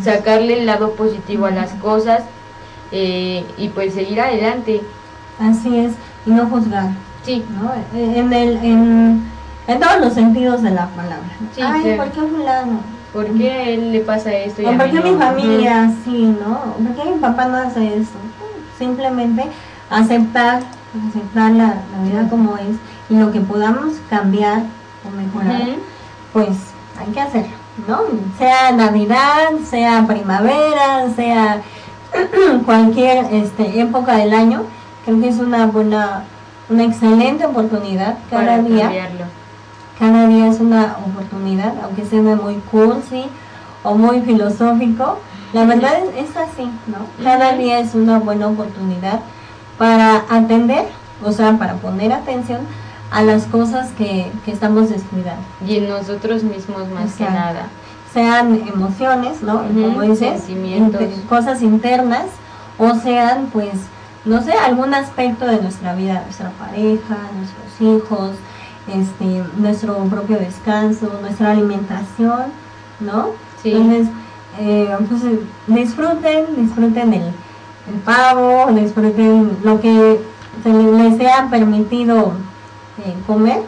Sacarle 0.03 0.61
el 0.61 0.67
lado 0.67 0.93
positivo 0.93 1.47
a 1.47 1.51
las 1.51 1.73
cosas 1.75 2.23
eh, 2.91 3.45
y 3.57 3.69
pues 3.69 3.95
seguir 3.95 4.21
adelante. 4.21 4.83
Así 5.39 5.79
es, 5.79 5.93
y 6.25 6.31
no 6.31 6.47
juzgar. 6.47 6.91
Sí. 7.23 7.45
¿no? 7.61 7.73
En, 7.99 8.33
el, 8.33 8.57
en, 8.59 9.31
en 9.67 9.81
todos 9.81 10.01
los 10.01 10.15
sentidos 10.15 10.63
de 10.63 10.71
la 10.71 10.87
palabra. 10.89 11.29
Sí, 11.55 11.61
Ay, 11.63 11.97
¿por 11.97 12.11
qué 12.11 12.21
fulano? 12.21 12.81
¿Por 13.13 13.27
qué 13.37 13.51
a 13.51 13.63
él 13.69 13.93
le 13.93 14.01
pasa 14.01 14.33
esto? 14.33 14.63
Y 14.63 14.65
¿O 14.65 14.71
a 14.71 14.77
por 14.77 14.91
qué 14.91 15.01
no? 15.01 15.13
mi 15.13 15.19
familia 15.19 15.93
sí, 16.05 16.37
no? 16.39 16.75
¿Por 16.75 17.05
qué 17.05 17.11
mi 17.11 17.19
papá 17.19 17.47
no 17.47 17.57
hace 17.57 17.99
esto? 17.99 18.19
Simplemente 18.79 19.45
aceptar 19.91 20.61
aceptar 21.09 21.53
la, 21.53 21.67
la, 21.93 22.03
vida 22.09 22.29
como 22.29 22.57
es 22.57 22.77
y 23.09 23.17
lo 23.17 23.33
que 23.33 23.41
podamos 23.41 23.95
cambiar 24.11 24.63
o 25.05 25.11
mejorar, 25.17 25.77
pues 26.33 26.57
hay 26.99 27.13
que 27.13 27.21
hacerlo, 27.21 27.55
¿no? 27.87 28.01
Sea 28.39 28.73
Navidad, 28.73 29.51
sea 29.65 30.07
primavera, 30.07 31.11
sea 31.15 31.63
cualquier 32.67 33.27
este, 33.33 33.81
época 33.81 34.17
del 34.17 34.33
año, 34.33 34.65
creo 35.05 35.21
que 35.21 35.29
es 35.29 35.39
una 35.39 35.67
buena, 35.67 36.25
una 36.69 36.85
excelente 36.85 37.47
oportunidad 37.47 38.19
cada 38.31 38.45
Para 38.45 38.63
día. 38.63 38.83
cambiarlo. 38.85 39.25
Cada 39.99 40.27
día 40.27 40.49
es 40.49 40.61
una 40.61 40.97
oportunidad, 41.07 41.73
aunque 41.83 42.05
sea 42.05 42.21
muy 42.21 42.57
cursi 42.71 43.25
o 43.83 43.95
muy 43.95 44.21
filosófico. 44.21 45.19
La 45.53 45.65
verdad 45.65 45.93
es, 46.17 46.29
es 46.29 46.37
así, 46.37 46.71
¿no? 46.87 47.25
Cada 47.25 47.53
día 47.55 47.79
es 47.79 47.95
una 47.95 48.19
buena 48.19 48.49
oportunidad 48.49 49.21
para 49.79 50.25
atender, 50.31 50.85
o 51.25 51.33
sea, 51.33 51.59
para 51.59 51.75
poner 51.75 52.13
atención 52.13 52.61
a 53.11 53.23
las 53.23 53.45
cosas 53.45 53.91
que, 53.97 54.31
que 54.45 54.53
estamos 54.53 54.91
descuidando. 54.91 55.43
Y 55.67 55.77
en 55.77 55.89
nosotros 55.89 56.43
mismos 56.43 56.89
más 56.89 57.15
que 57.15 57.25
nada. 57.25 57.69
Sean 58.13 58.55
emociones, 58.67 59.43
¿no? 59.43 59.63
Como 59.69 60.03
dices, 60.03 60.45
cosas 61.29 61.63
internas, 61.63 62.27
o 62.79 62.95
sean, 62.95 63.49
pues, 63.53 63.73
no 64.25 64.43
sé, 64.43 64.53
algún 64.53 64.95
aspecto 64.95 65.47
de 65.47 65.61
nuestra 65.61 65.95
vida, 65.95 66.23
nuestra 66.23 66.51
pareja, 66.51 67.17
nuestros 67.37 67.81
hijos, 67.81 68.31
este, 68.89 69.45
nuestro 69.59 69.97
propio 70.05 70.39
descanso, 70.39 71.19
nuestra 71.21 71.53
alimentación, 71.53 72.45
¿no? 73.01 73.31
Sí. 73.63 73.73
Entonces, 73.73 74.09
eh, 74.59 74.97
pues, 75.09 75.23
disfruten, 75.67 76.47
disfruten 76.57 77.15
el, 77.15 77.33
el 77.93 78.01
pavo, 78.01 78.73
disfruten 78.73 79.59
lo 79.63 79.81
que 79.81 80.21
se 80.63 80.73
les 80.73 81.17
sea 81.17 81.49
permitido 81.51 82.33
eh, 83.05 83.15
comer, 83.27 83.63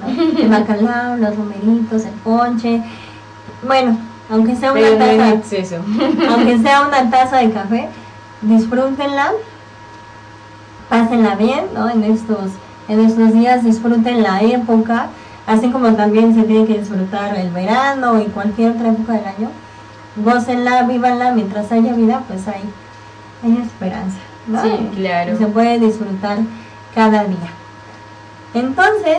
¿no? 0.00 0.22
el 0.40 0.48
bacalao, 0.48 1.16
los 1.16 1.36
romeritos, 1.36 2.04
el 2.04 2.12
ponche, 2.14 2.82
bueno, 3.66 3.96
aunque 4.30 4.56
sea 4.56 4.72
una 4.72 4.98
taza, 4.98 5.30
aunque 6.30 6.58
sea 6.58 6.86
una 6.86 7.10
taza 7.10 7.38
de 7.38 7.50
café, 7.50 7.88
disfrútenla, 8.42 9.32
pásenla 10.88 11.34
bien, 11.34 11.66
¿no? 11.74 11.88
En 11.88 12.04
estos, 12.04 12.52
en 12.88 13.00
estos 13.00 13.32
días 13.32 13.64
disfruten 13.64 14.22
la 14.22 14.42
época, 14.42 15.08
así 15.46 15.70
como 15.70 15.94
también 15.94 16.34
se 16.34 16.42
tiene 16.42 16.66
que 16.66 16.78
disfrutar 16.78 17.36
el 17.36 17.50
verano 17.50 18.20
y 18.20 18.26
cualquier 18.26 18.72
otra 18.72 18.90
época 18.90 19.14
del 19.14 19.26
año. 19.26 19.50
Gócenla, 20.16 20.82
vívanla, 20.84 21.32
mientras 21.32 21.72
haya 21.72 21.92
vida, 21.92 22.22
pues 22.28 22.46
hay, 22.46 22.62
hay 23.44 23.58
esperanza, 23.62 24.18
¿no? 24.46 24.62
Sí, 24.62 24.90
claro. 24.96 25.36
se 25.38 25.46
puede 25.46 25.78
disfrutar 25.78 26.38
cada 26.94 27.24
día. 27.24 27.50
Entonces, 28.54 29.18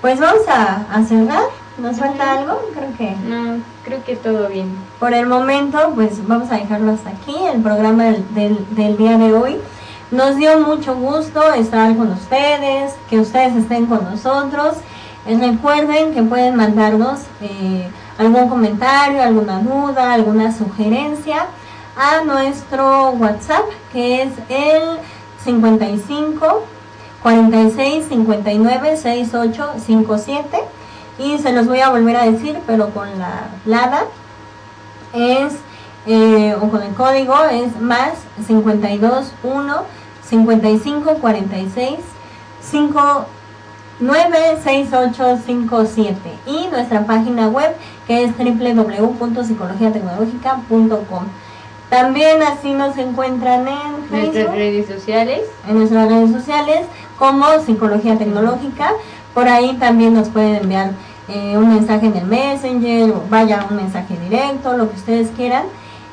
pues 0.00 0.20
vamos 0.20 0.46
a, 0.48 0.84
a 0.92 1.02
cerrar. 1.04 1.44
¿Nos 1.78 1.98
falta 1.98 2.38
algo? 2.38 2.58
Creo 2.74 2.96
que 2.96 3.14
No, 3.28 3.58
creo 3.84 4.02
que 4.04 4.16
todo 4.16 4.48
bien. 4.48 4.74
por 4.98 5.12
el 5.12 5.26
momento, 5.26 5.92
pues 5.94 6.26
vamos 6.26 6.50
a 6.50 6.56
dejarlo 6.56 6.92
hasta 6.92 7.10
aquí, 7.10 7.36
el 7.52 7.60
programa 7.60 8.04
del, 8.04 8.34
del, 8.34 8.66
del 8.74 8.96
día 8.96 9.18
de 9.18 9.34
hoy. 9.34 9.56
Nos 10.10 10.36
dio 10.36 10.58
mucho 10.60 10.94
gusto 10.94 11.52
estar 11.52 11.94
con 11.96 12.12
ustedes, 12.12 12.94
que 13.10 13.18
ustedes 13.20 13.56
estén 13.56 13.86
con 13.86 14.04
nosotros. 14.04 14.76
Eh, 15.26 15.36
recuerden 15.38 16.14
que 16.14 16.22
pueden 16.22 16.56
mandarnos 16.56 17.20
eh, 17.42 17.90
algún 18.16 18.48
comentario, 18.48 19.22
alguna 19.22 19.58
duda, 19.60 20.14
alguna 20.14 20.52
sugerencia 20.56 21.46
a 21.96 22.24
nuestro 22.24 23.10
WhatsApp 23.10 23.66
que 23.92 24.22
es 24.22 24.32
el 24.48 24.98
55 25.44 26.64
46 27.22 28.06
59 28.08 28.96
68 28.96 29.74
57 29.84 30.58
y 31.18 31.38
se 31.38 31.52
los 31.52 31.66
voy 31.66 31.80
a 31.80 31.90
volver 31.90 32.16
a 32.16 32.30
decir 32.30 32.58
pero 32.66 32.90
con 32.90 33.18
la 33.18 33.48
LADA. 33.64 34.04
Es 35.12 35.54
eh, 36.06 36.54
o 36.60 36.68
con 36.68 36.82
el 36.82 36.94
código 36.94 37.34
es 37.50 37.80
más 37.80 38.12
52 38.46 39.32
1 39.42 39.82
55 40.22 41.14
46 41.14 41.98
5 42.60 43.26
96857 43.98 46.18
y 46.46 46.66
nuestra 46.68 47.06
página 47.06 47.48
web 47.48 47.74
que 48.06 48.24
es 48.24 48.36
www.psicologiatecnológica.com. 48.36 51.24
También 51.90 52.42
así 52.42 52.72
nos 52.72 52.96
encuentran 52.98 53.68
en 53.68 54.04
Facebook, 54.10 54.34
nuestras 54.34 54.54
redes 54.54 54.86
sociales, 54.88 55.40
en 55.68 55.78
nuestras 55.78 56.08
redes 56.08 56.30
sociales 56.32 56.80
como 57.18 57.46
Psicología 57.64 58.18
Tecnológica. 58.18 58.92
Por 59.34 59.48
ahí 59.48 59.74
también 59.74 60.14
nos 60.14 60.28
pueden 60.28 60.56
enviar 60.56 60.92
eh, 61.28 61.56
un 61.56 61.68
mensaje 61.68 62.06
en 62.06 62.16
el 62.16 62.24
Messenger, 62.24 63.10
o 63.10 63.22
vaya 63.28 63.66
un 63.70 63.76
mensaje 63.76 64.16
directo, 64.18 64.76
lo 64.76 64.90
que 64.90 64.96
ustedes 64.96 65.28
quieran. 65.36 65.64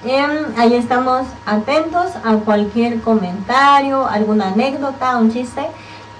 Em, 0.05 0.31
ahí 0.57 0.73
estamos 0.75 1.25
atentos 1.45 2.07
a 2.23 2.35
cualquier 2.35 3.01
comentario, 3.01 4.05
alguna 4.05 4.49
anécdota, 4.49 5.17
un 5.17 5.31
chiste 5.31 5.61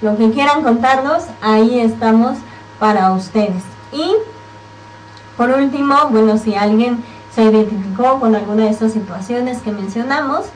lo 0.04 0.16
que 0.18 0.30
quieran 0.30 0.62
contarnos, 0.62 1.24
ahí 1.40 1.80
estamos 1.80 2.36
para 2.78 3.12
ustedes. 3.12 3.62
Y 3.90 4.14
por 5.36 5.50
último, 5.50 5.94
bueno, 6.10 6.36
si 6.36 6.54
alguien 6.54 7.02
se 7.34 7.42
identificó 7.42 8.20
con 8.20 8.34
alguna 8.34 8.64
de 8.64 8.70
estas 8.70 8.92
situaciones 8.92 9.60
que 9.62 9.72
mencionamos, 9.72 10.46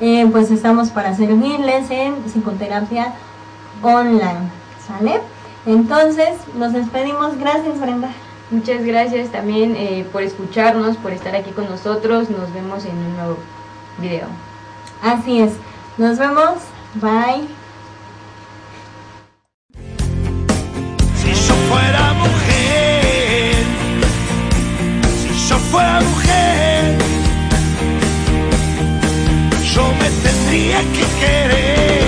eh, 0.00 0.28
pues 0.30 0.50
estamos 0.50 0.90
para 0.90 1.14
servirles 1.14 1.90
en 1.90 2.16
psicoterapia 2.26 3.14
online. 3.82 4.50
¿Sale? 4.86 5.20
Entonces, 5.64 6.30
nos 6.54 6.72
despedimos. 6.72 7.38
Gracias, 7.38 7.80
Brenda. 7.80 8.10
Muchas 8.50 8.84
gracias 8.84 9.30
también 9.30 9.74
eh, 9.76 10.06
por 10.12 10.22
escucharnos, 10.22 10.96
por 10.98 11.12
estar 11.12 11.34
aquí 11.34 11.50
con 11.50 11.68
nosotros. 11.68 12.30
Nos 12.30 12.52
vemos 12.52 12.84
en 12.84 12.96
un 12.96 13.16
nuevo 13.16 13.36
video. 13.98 14.28
Así 15.02 15.40
es. 15.40 15.52
Nos 15.98 16.18
vemos. 16.18 16.58
Bye. 16.94 17.65
Fuera 25.76 26.00
mujer, 26.00 26.96
yo 29.74 29.82
me 30.00 30.08
tendría 30.22 30.78
que 30.94 31.04
querer. 31.20 32.05